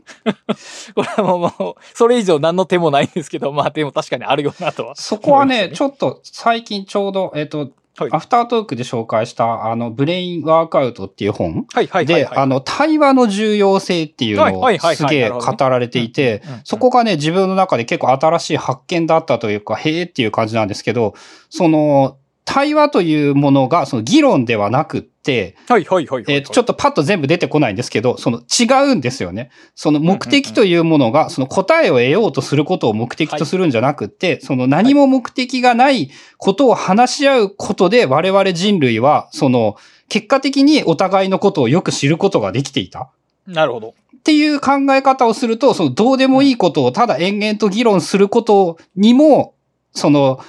[0.95, 4.97] これはもう、もうそれ以上何の手もないんですけど、まあ、でも確かにあるよなとは。
[4.97, 8.11] そこはね、ちょっと最近ちょうど、えっ、と、はい。
[8.13, 12.39] アフタートークで紹介した、あの、ブレインワークアウトっていう本はいはいはい、で、はい。
[12.39, 21.15] あの、対話の重要性っていうのをすげえ語られていてそこがね、自分の中で結構新しい発見だったというか、へえっていう感じなんですけど、
[21.49, 26.35] その、対話というものが、その議論ではなくって、はいはいはいはい。
[26.35, 29.51] えっ、と、ちょっとパッと全部出てこないんですけど、その違うんですよね。
[29.75, 39.77] その目的というものが、その答えを得ようとすることを目的とするんじゃなくって、その何も目的がないことを話し合うことで、我々人類は、その、
[40.09, 43.11] 結果的にお互いのことをよく知ることができていた。
[43.49, 43.95] なるほど。
[44.17, 49.55] っていう考え方をすると、そのどうでもいいことをただ延々と議論することにも、
[49.93, 50.41] その、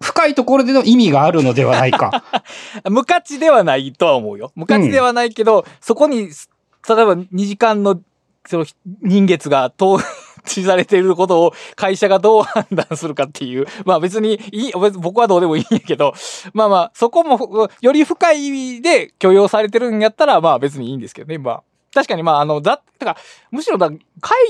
[0.00, 2.24] 深いところでの意味があるのではないか。
[2.90, 4.52] 無価値ではないとは思うよ。
[4.54, 6.30] 無価値ではないけど、そこに、例え
[6.86, 8.00] ば2時間の、
[8.46, 8.66] その、
[9.02, 9.98] 人月が投
[10.44, 13.66] 資されていることを会社がどう判断するかっていう。
[13.84, 16.14] まあ別にいい、別僕はどうでもいいんやけど、
[16.52, 21.38] まあまあ、そこも、より深い意味で許容されてるんやったら、まあ別にいいんですけどね。
[21.38, 23.16] まあ、確かにまあ、あの、だ、てか、
[23.50, 23.98] むしろだ、会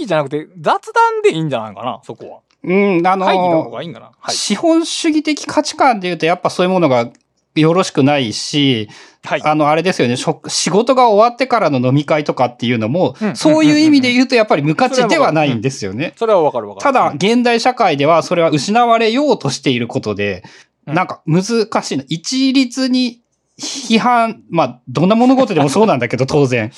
[0.01, 2.41] 議じゃなくて雑談でいいんじゃないかな、そこは。
[2.67, 4.11] うん、あの会議の方がいいんかな？
[4.19, 4.35] はい。
[4.35, 7.09] 資本主義的価値観で言うと、やっぱそういうものが
[7.55, 8.89] よろしくないし、
[9.25, 9.43] はい。
[9.43, 16.13] あの、あれですよね、職仕事が終わってからの飲み会とかっていうのも、うんそういう意味で言うと、やっぱり無価値ではないんですよね。
[16.17, 16.93] それはわかるわかる。
[16.93, 20.43] ただ、現代社会ではそれは失われようとしていることで、
[20.87, 22.05] うんなんか難しいな。
[22.09, 23.21] 一律に
[23.59, 26.71] 批判、まあ、どんな物事でもそうなんだけど、当然。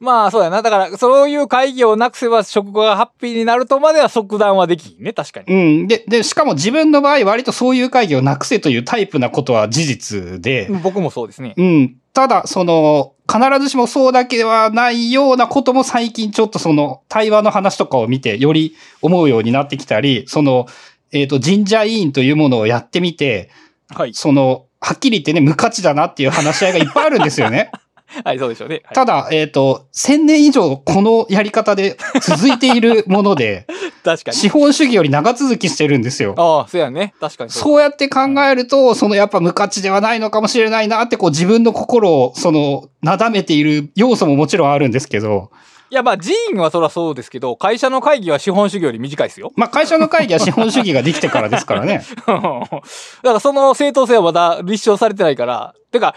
[0.00, 0.62] まあそうやな。
[0.62, 5.12] だから、そういう会議をなくせば職場がハッピーになるとまでは即断はできんね。
[5.12, 5.54] 確かに。
[5.54, 5.86] うん。
[5.88, 11.52] で、で、しかも自分の場合、割とそういう会議をなくせというタイプなことは事実で、僕もそうですね。
[11.54, 11.96] うん。
[12.14, 20.66] ただ、その、必ずしもそうだけではないようなことも最近ちょっとその、対話の話とかを見て、より思うようになってきたり、その、
[21.12, 23.50] えっ、と、神社委員というものをやってみて、
[23.90, 24.14] はい。
[24.14, 27.70] その、はっきり言ってね、無価値だなっていう話し合いがいっぱいあるんですよね。
[28.24, 28.82] はい、そうでしょうね。
[28.84, 33.66] はいただ、えっ、と、1000年以上このやり方で続いているもので、
[34.04, 34.36] 確かに。
[34.36, 36.34] 資本主義より長続きしてるんですよ。
[36.36, 37.14] ああ、そうやね。
[37.20, 37.62] 確かにそう。
[37.62, 45.50] そうやって考えると、そのやっぱ無価値ではないのかもしれないなって、こう自分の心を、その、なだめている要素ももちろんあるんですけど、
[45.92, 49.50] いや、まあ、人員はそりゃそうですけど、会社の会議は資本主義より短いですよ。
[49.56, 52.04] まあ会社の会議は資本主義ができてからですからね。
[52.26, 52.82] だか
[53.22, 55.74] らその正当性はまだ立証されてないから。
[55.90, 56.14] てか、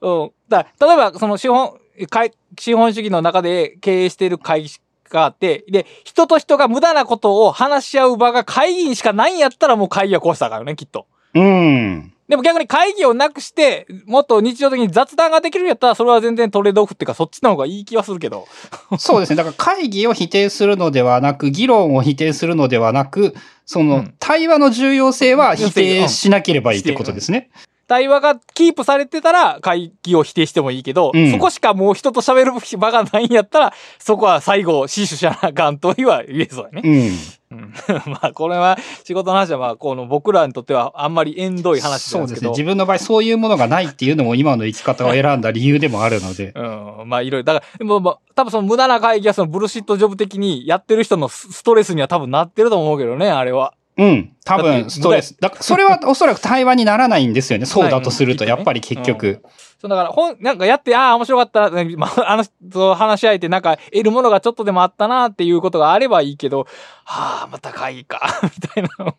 [0.00, 0.30] うん。
[0.48, 1.78] だ例えばその資本、
[2.10, 4.70] 会資本主義の中で経営している会議
[5.10, 11.06] があって、で、人と人が無駄なことを話し合う場が会議にしかないんやったらもう会議は壊したからね、きっと。
[11.34, 12.12] うん。
[12.28, 18.48] でも逆に会議をなくして、もっと日常的に雑談ができるんやったら、それは全然トレードオフっていうか、そっちの方がいい気はするけど。
[18.98, 19.36] そうですね。
[19.36, 23.34] だから会議を否定するのではなく、議論を否定するのではなく、
[23.64, 27.50] そのうん対話の重要性は否定しなければいいってことですね。
[27.86, 36.82] 対話がキープされてたら会議を否定してもいいけど、うんそこしかもう人と喋る場がないんやったら、そこは最後死守しなあかんとは言えそうやね。
[36.84, 37.36] うん。
[37.48, 37.72] うん、
[38.10, 42.28] まあこれは仕事の話はまあこの僕らにとってはあんまり縁遠い話そうんですね。
[42.28, 42.50] なですけど。
[42.50, 46.52] 自分の場合そういうものがないっていうのも今の生き方を選んだ理由でもあるので。
[46.54, 47.44] うん、まあいろいろ。
[47.44, 53.74] だから、でもまあ、多分その無駄な会議はそのブルシットジョブ的にやってる人のスストレスには多分なってると思うけどね、あれは。
[53.98, 54.32] うん。
[54.44, 55.36] 多分てストレス。
[55.40, 57.64] だからそれはおそらく対話にならないんですよね。
[57.66, 59.42] そうだとすると、やっぱり結局。
[59.80, 66.66] そうだから、本、なんかやって、ああ、面白かったな、 まあ、あの人話し合えて、なんか得るものがちょっとでもあったなっていうことがあればいいけど、
[67.04, 69.14] はあ、また会議か、 みたいなのは、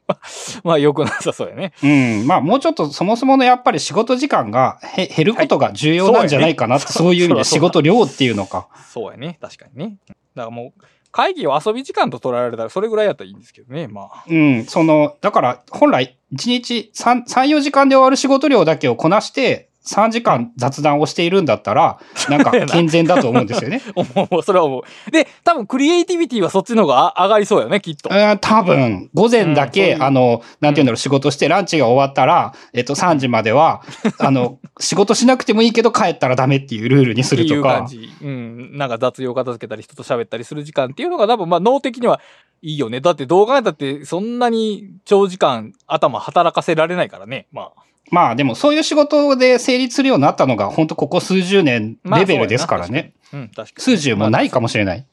[0.63, 1.73] まあ良くなさそうやね。
[1.83, 2.27] うん。
[2.27, 8.67] まあもうちょっとそもそものやっぱり仕事時間がへ減ることが重要なんじゃないかなって、はいそういう意味で仕事量っていうのか。
[8.91, 9.37] そうやね。
[9.41, 9.97] 確かにね。
[10.07, 14.23] だからもう、会議を遊び時間と捉えられたら、それぐらいやったらいいんですけどね、まあ。
[14.27, 23.81] うん、その、だから、本来、1日3、3、4時間で終わる仕事量だけをこなして、3時間雑談をしているんだったら、なんか健全だと思うんですよね。
[23.95, 25.11] 思う、それは思う。
[25.11, 28.09] で、多分クリエイティビティはそっちの方があ上がりそうよね、きっと。
[28.11, 33.81] うん多分、午前だけ、うんあの、なんていうんだろう、仕事して、ランチが終わったら、えっと、3時までは、
[34.19, 37.55] あの、仕事しなくてもいいけど帰ったらダメっていうルールにするとか。
[37.55, 38.09] いう感じ。
[38.21, 38.77] うん。
[38.77, 42.19] なんか雑用片付けたり、人と喋ったりする時間っていうのが多分、まあ脳的には
[42.61, 43.01] いいよね。
[43.01, 47.47] だって動画だってそんなに長時間頭働かせられないからね。
[47.51, 47.86] まあ。
[48.09, 53.13] まあでも、そういう仕事で成立するようになったのが、本当ここ数十年まあレベルですからね。
[53.29, 53.83] そうん、確かに。
[53.83, 55.05] 数十もないかもしれない。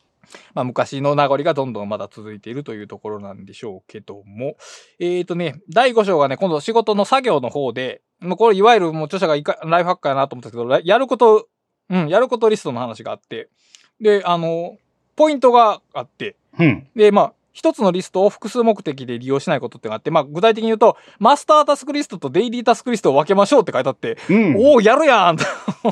[0.55, 4.57] まあ、昔の名残がどんどんまだ続いているというところなんでしょうけども。
[4.99, 11.49] えーとね、第5章がね、今度仕事の作業の方で、もうこれいわゆるもう著者がいかライフハッカーやなと思ったけど、やること、
[11.91, 13.49] うん、やることリストの話があって、
[14.01, 14.77] で、あの、
[15.17, 16.87] ポイントがあって、うん。
[16.95, 24.57] で、まあ、一つのリストを複数目的で利用しないことってのがあって、まあ、具体的に言うと、マスタータスクリストとデイリータスクリストを分けましょうって書いてあって、うん。
[24.57, 25.45] おお、やるやんと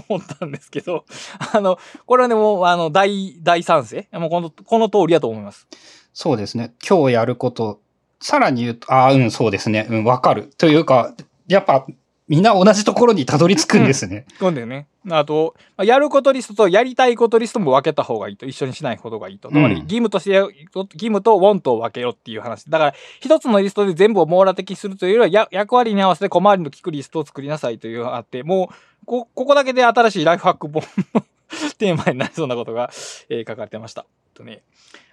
[0.08, 1.04] 思ったんですけど、
[1.54, 5.68] あの、これはね、もう、あの、大、大賛成もうこの、この通りやと思います。
[6.12, 6.74] そうですね。
[6.86, 7.80] 今日やること、
[8.20, 9.86] さらに言うと、ああ、うん、そうですね。
[9.88, 10.50] うん、わかる。
[10.58, 11.14] というか、
[11.46, 11.86] やっぱ、
[12.28, 14.26] みんな同じところにたどり着くんですね。
[14.38, 14.86] そうだよね。
[15.10, 18.46] あと、まあやることリストとやりたいことリストも分けた方がいいと。
[18.46, 19.48] 一緒にしないことがいいと。
[19.48, 20.66] つまり、うん義務としてや、義
[20.96, 22.64] 務とウォントを分けろっていう話。
[22.70, 30.82] だから、一つのリストで全部を網羅的にするというよりは、や役割に合わせて小回りの利くリストを作りなさいというあって、もう、こ、ここだけで新しいライフハック本
[31.14, 31.24] の
[31.78, 32.90] テーマになりそうなことが、
[33.28, 34.06] えー書かれてました。
[34.26, 34.62] えっとね。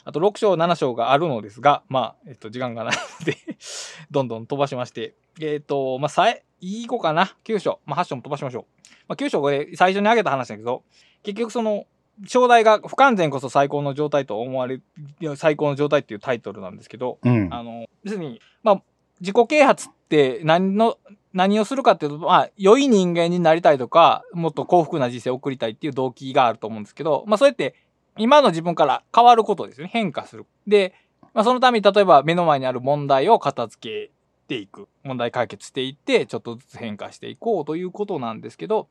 [0.06, 3.38] あと6章、7章があるのですが、まあ、えっと、時間がないので、
[4.12, 7.80] どんどん飛ばしまして、えっと、まあ、さえ、いい子かな ?9 章。
[7.86, 8.66] まあ、8章も飛ばしましょう。
[9.08, 10.84] まあ、9章これ最初に挙げた話だけど、
[11.24, 11.86] 結局その、
[12.28, 14.82] 正代が不完全こそ最高の状態と思われ
[15.38, 17.48] 最高の状態っていうタイトルなんですけど、うん。
[17.54, 18.84] あの、要するに、まあ、
[19.22, 20.98] 自己啓発って何の、
[21.34, 27.76] 何をするかっていうと、まあ、良い人間になりたいとか、もっと幸福な人生を送りたいっていう動機があると思うんですけど、まあ、それって、
[28.18, 29.92] 今の自分から変わることですよね。
[29.94, 30.46] 変化する。
[30.68, 30.94] で、
[31.34, 34.12] まあ、そのために例えば目の前にある問題を片付け
[34.48, 34.90] ていく。
[35.04, 38.90] 問題解決していって、ちょっとずつ変化していこうということなんですけど、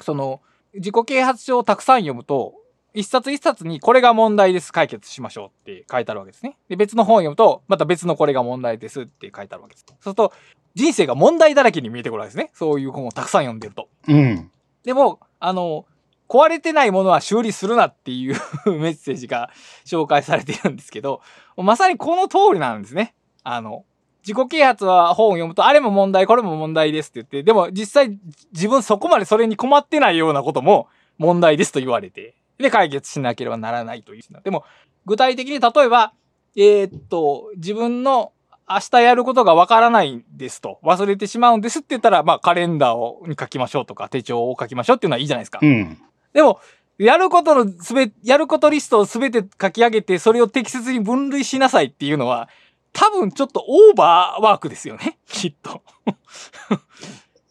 [0.00, 0.40] その、
[0.74, 2.54] 自己啓発書をたくさん読むと、
[2.92, 6.56] 一冊一冊にこれが問題です、解決しましょうって書いてあるわけですね。
[6.68, 9.84] で、別の本を読むと、また別のこれが問題ですって書いてあるわけです。
[9.86, 10.32] そうすると、
[10.74, 12.50] 人生が問題だらけに見えてくるわけですね。
[12.54, 13.88] そういう本をたくさん読んでると。
[14.08, 14.50] うん。
[14.84, 15.86] でも、あの、
[16.28, 18.36] 壊れてないものは修理するなっていう
[18.70, 19.50] メッセージが
[19.84, 21.22] 紹介されているんですけど、
[21.56, 23.14] まさにこの通りなんですね。
[23.42, 23.84] あの、
[24.22, 28.18] 自己啓発は本を読むと、あれも問題、これも問題ですって言って、でも実際
[28.52, 34.22] 自分そこまでそれに困ってないようなことも問題ですと言われて、で、解決しなければならないという。
[34.44, 34.64] でも、
[35.06, 36.12] 具体的に例えば、
[36.56, 38.32] えーっと、自分の
[38.70, 45.58] 明日やることがわからないんですと、忘れてしまうんですって言ったら、まあカレンダーをに書きましょうとか、手帳を書きましょうっていうのはいいじゃないですか。
[45.60, 45.98] うん。
[46.32, 46.60] でも、
[46.98, 52.48] やることのすべ、やることリストをすべて書き上げて、それを適切に分類しなさいっていうのは、
[52.92, 55.18] 多分ちょっとオーバーワークですよね。
[55.26, 55.82] きっと。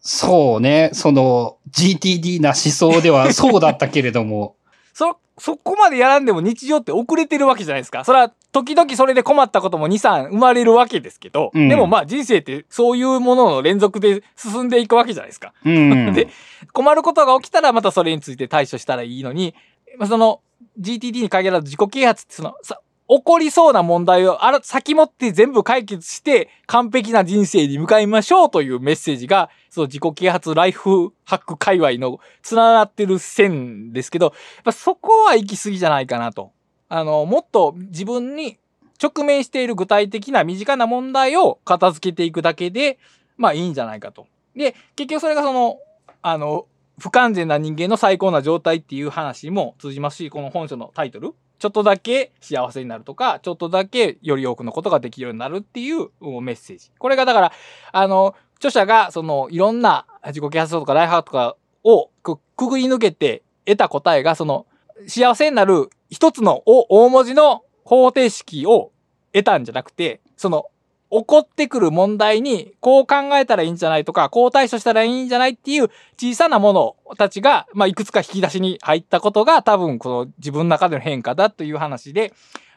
[0.01, 0.91] そうね。
[0.93, 4.55] その、GTD な思想ではそうだったけれども。
[4.93, 8.03] そ、そこまでやらんでも日常って遅れてるわけじゃないですか。
[8.03, 15.53] それは、時々それで困ったことも2、3生まれるわけですけど、うんでもまあ人生ってそういうものの連続で進んでいくわけじゃないですか。
[15.65, 16.13] うん。
[16.13, 16.29] で、
[16.73, 19.53] 困ることが起きたらまたそれについて対処したらいいのに、
[19.97, 20.41] まあその
[20.79, 22.79] GTD に限らず自己啓発ってその、さ
[23.10, 34.34] 起こりそうな問題をあら先もって全部解決して完璧な人生に向かいましょうというメッセージが、その自己啓発ライフハック界隈の繋がってる線ですけど、やっ
[34.64, 36.51] ぱそこは行き過ぎじゃないかなと。
[36.88, 38.60] あの、もっと自分に
[39.01, 42.99] 直面している具体的な身近な問題を片付けていくだけで、
[43.38, 44.28] まあいいんじゃないかと。
[44.55, 45.80] で、結局それがその、
[46.22, 46.68] あの、
[46.99, 56.10] 不完全な人間の最高な状態っていう話も通じますし、この本書のタイトル、ちょっとだけ幸せになるとか、ちょっとだけより多くのことができるようになるっていう
[56.41, 56.91] メッセージ。
[56.97, 57.51] これがだから、
[57.91, 64.66] あの、著者がそのいろんな自己啓発書とかライフハックとかをくくぐり抜けて得た答えが、その
[65.07, 68.91] 幸せになる一つの大文字の方程式を
[69.34, 70.66] 得たんじゃなくて、その
[71.12, 76.74] 起こってくる問題にこう考えたらいいんじゃないとか、こう対処したらいいんじゃないっていう小さなも
[77.07, 82.34] のたちが、まあ、いくつか引き出しに入ったことが多分この自分の中での変化だという話で、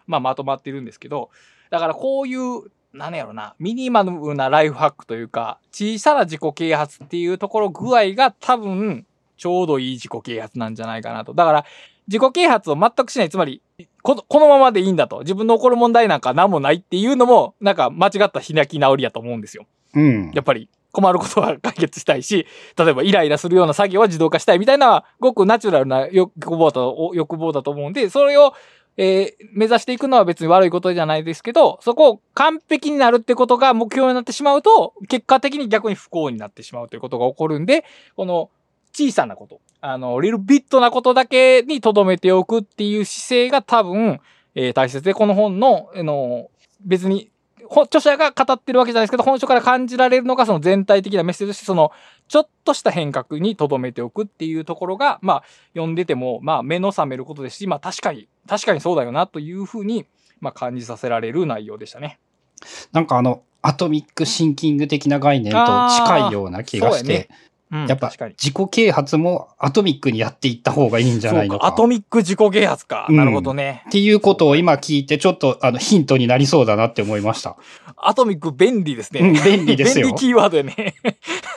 [0.07, 1.31] まあ、まとまってるんですけど、
[1.71, 9.07] だからこういう、何やろな、ミニマムなライフハックというか、小さな自己啓発っていうところ具合が多分、
[9.39, 11.33] ちょうどいい自己啓発なんじゃないかなと。
[11.33, 11.65] だから、
[12.09, 13.31] 自己啓発を全くしない。
[13.31, 13.63] つまり、
[14.03, 15.21] このこのままでいいんだと。
[15.21, 19.67] 自分の起こる問題なんか何もないっていうのも、なんか間違った開き直りやと思うんですよ。
[19.95, 20.31] うん。
[20.35, 22.47] やっぱり困ることは解決したいし、
[22.77, 28.55] 例えばイライラするような作業は自動化したいみたいな、ごくナチュラルな欲望だと、欲望だと思うんで、それを、
[28.99, 37.85] えー目指していくのは別に悪いことじゃないですけど、そこを完璧になるってことが目標になってしまうと、結果的に逆に不幸になってしまうということが起こるんで、
[38.17, 38.51] この
[38.93, 44.21] 小さなこと、あの、リルビットなことだけに留めておくっていう姿勢が多分、
[44.55, 46.51] えー大切で、この本の、あの、
[46.85, 47.33] 別に
[47.73, 51.91] ほ著者が語ってるわけじゃないですけど、本書から感じられるのがその全体的なメッセージとして、その、
[52.29, 60.07] ちょっとした変革に留めておくっていうところが、まあ、読んでても、まあ、目の覚めることですし、まあ、確かに、確かにそうだよなというふうに、
[60.41, 62.19] まあ、感じさせられる内容でしたね。
[62.93, 67.31] なんかあの、アトミックシンキング的な概念と近いような気がしあーそうやねて、
[67.73, 68.11] うん、やっぱ。
[68.11, 71.67] 自己啓発もアトミックにやっていった方がいいんじゃないのか。
[71.67, 73.07] アトミック自己啓発か。
[73.09, 73.83] うんなるほどね。
[73.89, 77.57] っていうことを今聞いて、ちょっとあのヒントになりそうだなって思いました。
[77.97, 79.21] アトミック便利ですね。
[79.21, 80.95] うん便利ですよ 便利キーワードやね。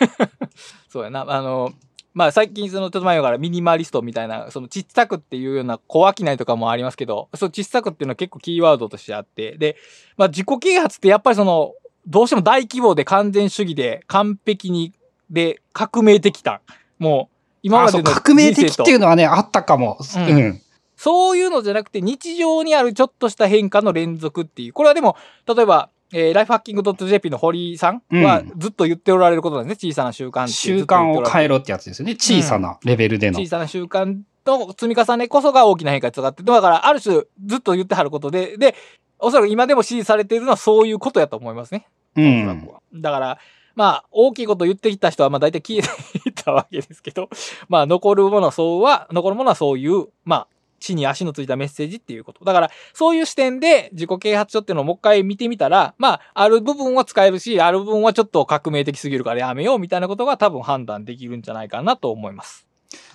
[0.88, 1.26] そうやな。
[1.28, 1.74] あの、
[2.14, 9.76] まあ最近そのちょっと前からミニマリストみたいな、その小さくっていうような小商いとかもありますけど、その小さくっていうのは結構キーワードとしてあって、で、
[10.16, 11.74] まあ自己啓発ってやっぱりその、
[12.08, 14.94] どうしても大規模で完全主義で完璧に、
[15.30, 16.62] で、革命的た。
[17.00, 19.98] もう、今までの革命的っていうのはね、あったかも。
[20.00, 20.62] ううんん。
[20.96, 24.74] そういうのじゃなくて、日常にあるちょっとした変化の連続っていう。
[24.74, 25.18] これはでも、
[25.48, 29.92] 例えば、えー、ライフハッキング .jp の堀さんはうんずっと言っておられることなんですね。
[29.92, 31.58] 小さな習慣習慣を変えろ。
[31.58, 32.16] ろってやつですよね。
[32.16, 33.40] 小さなレベルでの。
[33.40, 38.76] 小さな習慣の積み重ねこそが大きな変化につながって、だから、ある種、ずっと言ってはることで、で、
[39.20, 41.88] おそらく今でも支持されているのはそういうことやと思いますね。
[42.16, 43.40] うんだから、
[43.76, 47.30] まあ、大きいこと言ってきた人は、まあ、大体消いったわけですけど、
[47.70, 50.48] まあ、残るものはそうは、残るものはそういう、まあ、
[50.80, 52.46] 地に足のついたメッセージっていうこと。
[52.46, 62.68] だから、そういう視点で自己啓発書っていうのをもう一回見てみたら、まあ、ある部分は使えるし、ある部分はちょっと革命的すぎるからやめようみたいなことが多分判断できるんじゃないかなと思います。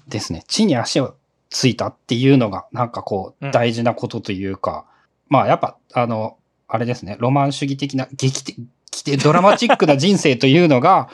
[0.08, 0.44] ですね。
[0.48, 1.14] 地に足を
[1.48, 4.84] ついたっていうのが、なんかこうんう、大事なことというか、
[5.28, 6.36] まあやっぱ、あの、
[6.72, 8.56] あれですね、ロマン主義的な、劇的、
[9.22, 11.08] ドラマチックな人生というのが、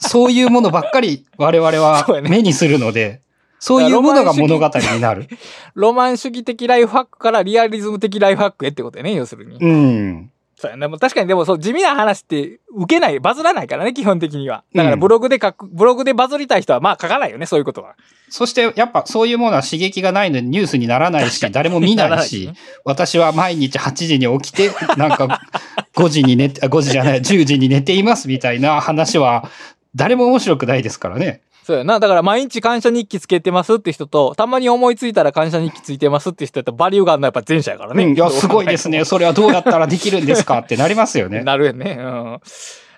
[0.00, 3.22] そういうものばっかり我々は目にするので、
[3.58, 5.28] そういうものが物語になる。
[5.74, 9.56] ロマン主義的ライフハックからリアリズム的ライフハックへってことやね、要するに。
[9.58, 10.30] うん。
[10.58, 10.88] そうやね。
[10.88, 14.64] 確かにでもそう、地味な話って受けない、バズらないからね、基本的には。
[14.74, 17.94] だからうんブログで書く、ブログでバズりたい人はまあ書かないよね、そういうことは。
[18.30, 22.50] そして、やっぱそういうものは刺激がないのでニュースにならないし、誰も見ないし、
[22.84, 25.42] 私は毎日8時に起きて、なんか
[25.94, 29.50] 5時に寝て、あ5時じゃない、10時に寝ていますみたいな話は、
[29.94, 31.42] 誰も面白くないですからね。
[31.66, 31.98] そうやな。
[31.98, 38.04] だから毎日感謝日記つけてますって人と、たまに思いついたら感謝日記ついてますって人やったらバリューがあるのはやっぱ前者やからね。
[38.04, 39.02] うん、いや、すごいですね。
[39.04, 41.42] それはどうやったらできるんですかってなりますよね。
[41.42, 41.96] なるよね。
[41.98, 42.04] うん。
[42.04, 42.40] だか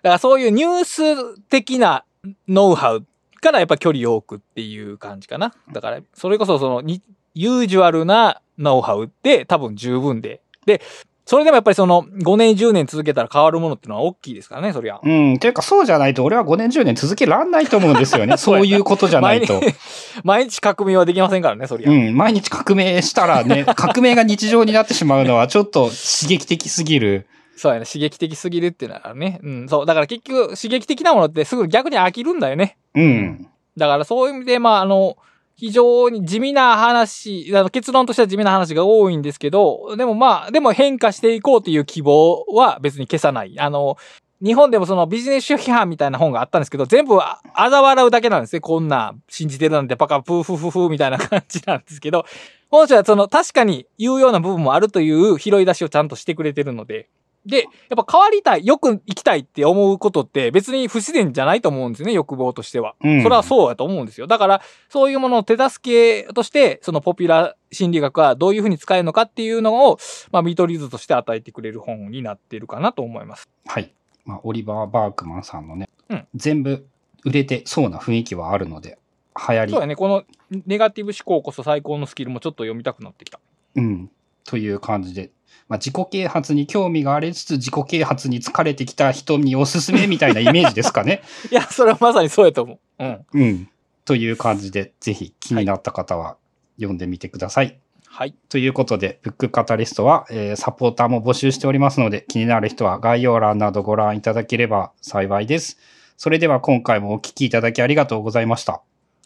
[0.03, 2.05] らそういうニュース的な
[2.47, 3.07] ノウハウ
[3.41, 5.55] からやっぱ距離を置くっていう感じかな。
[5.73, 7.01] だから、それこそそのに、
[7.35, 10.43] ユージュアルなノウハウって多分十分で。
[10.66, 10.83] で、
[11.29, 14.99] それでもやっぱりその5年、10年続けたら変わるものってのは大きいですからね、そりゃ。
[15.03, 15.39] うん。
[15.39, 18.35] ていうか、そうじゃないと、俺は5年、10年続けらんないと思うんですよね。
[18.41, 19.61] そういうことじゃないと。
[19.61, 19.74] 毎日
[20.24, 21.91] 毎日革命はできませんからね、そりゃ。
[21.91, 22.16] うん。
[22.16, 27.26] 毎日革命したらね、 革命が日常になってしまうのは、ちょっと刺激的すぎる。
[27.59, 27.85] そうやね。
[27.85, 29.39] 刺激的すぎるっていうのはね。
[29.43, 29.87] うん、そう。
[29.87, 32.79] だから結局、刺激的なものってすぐ逆に飽きるんだよね。
[32.95, 33.47] うん。
[33.76, 35.18] だからそういう意味で、まあ、あの、
[35.59, 43.59] 非常に地味な話、あの結論としては地味な話が多いんですけど、でもまあ、でも変化していこうという希望は別に消さない。
[43.59, 43.97] あの、
[44.41, 48.61] 日本でもそのビジネス批判みたいな本があったんですけど、全部あ嘲笑うだけなんですね。
[48.61, 52.25] こんな信じてるなんてバカプーフフフみたいな感じなんですけど、
[52.71, 57.09] 本書はその確かに言うような部分もあるという拾い出しをちゃんとしてくれてるので、
[57.47, 57.64] で、や
[58.01, 62.95] っぱ変わりたい、よく生きたいって思うことって別に不自然じゃないと思うんですよね、欲望としては。
[63.03, 64.26] うんそれはそうやと思うんですよ。
[64.26, 69.99] だから、そういうものを手助けとして、そのポピュラー心理学はどういうふうに使えるのかっていうのを、
[70.30, 73.49] まあ、見取り図として与えてくれる本になっているかなと思います。
[73.66, 73.93] はい。
[74.24, 76.86] まあ、オリバー・バークマンさんのね、うん全部
[77.24, 78.99] 売れてそうな雰囲気はあるので、
[79.34, 80.24] 流行りそうやね、この
[80.66, 83.41] ネガティブ思考こそ最高のスキルもちょっと読みたくなってきた。
[83.74, 84.11] うん。
[84.45, 85.30] という感じで、
[85.69, 91.23] まあ、自己啓発に興味がありつつ、自己啓発に疲れてきた人におすすめみたいなイメージですかね。
[91.51, 93.05] いや、それはまさにそうやと思う。
[93.05, 93.27] うん。
[93.33, 93.69] うん。
[94.05, 96.39] という感じで、ぜひ気になった方は
[96.77, 97.79] 読んでみてください。
[98.07, 98.35] はい。
[98.49, 105.79] ということで、ブックカタリストは、えーサポーターも募集しておりますので、気になる人は概要欄などご覧いただければ幸いです。
[106.16, 108.83] それでは今回もお聞きいただきありがとうございました。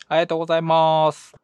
[0.09, 1.42] ありがとうございます。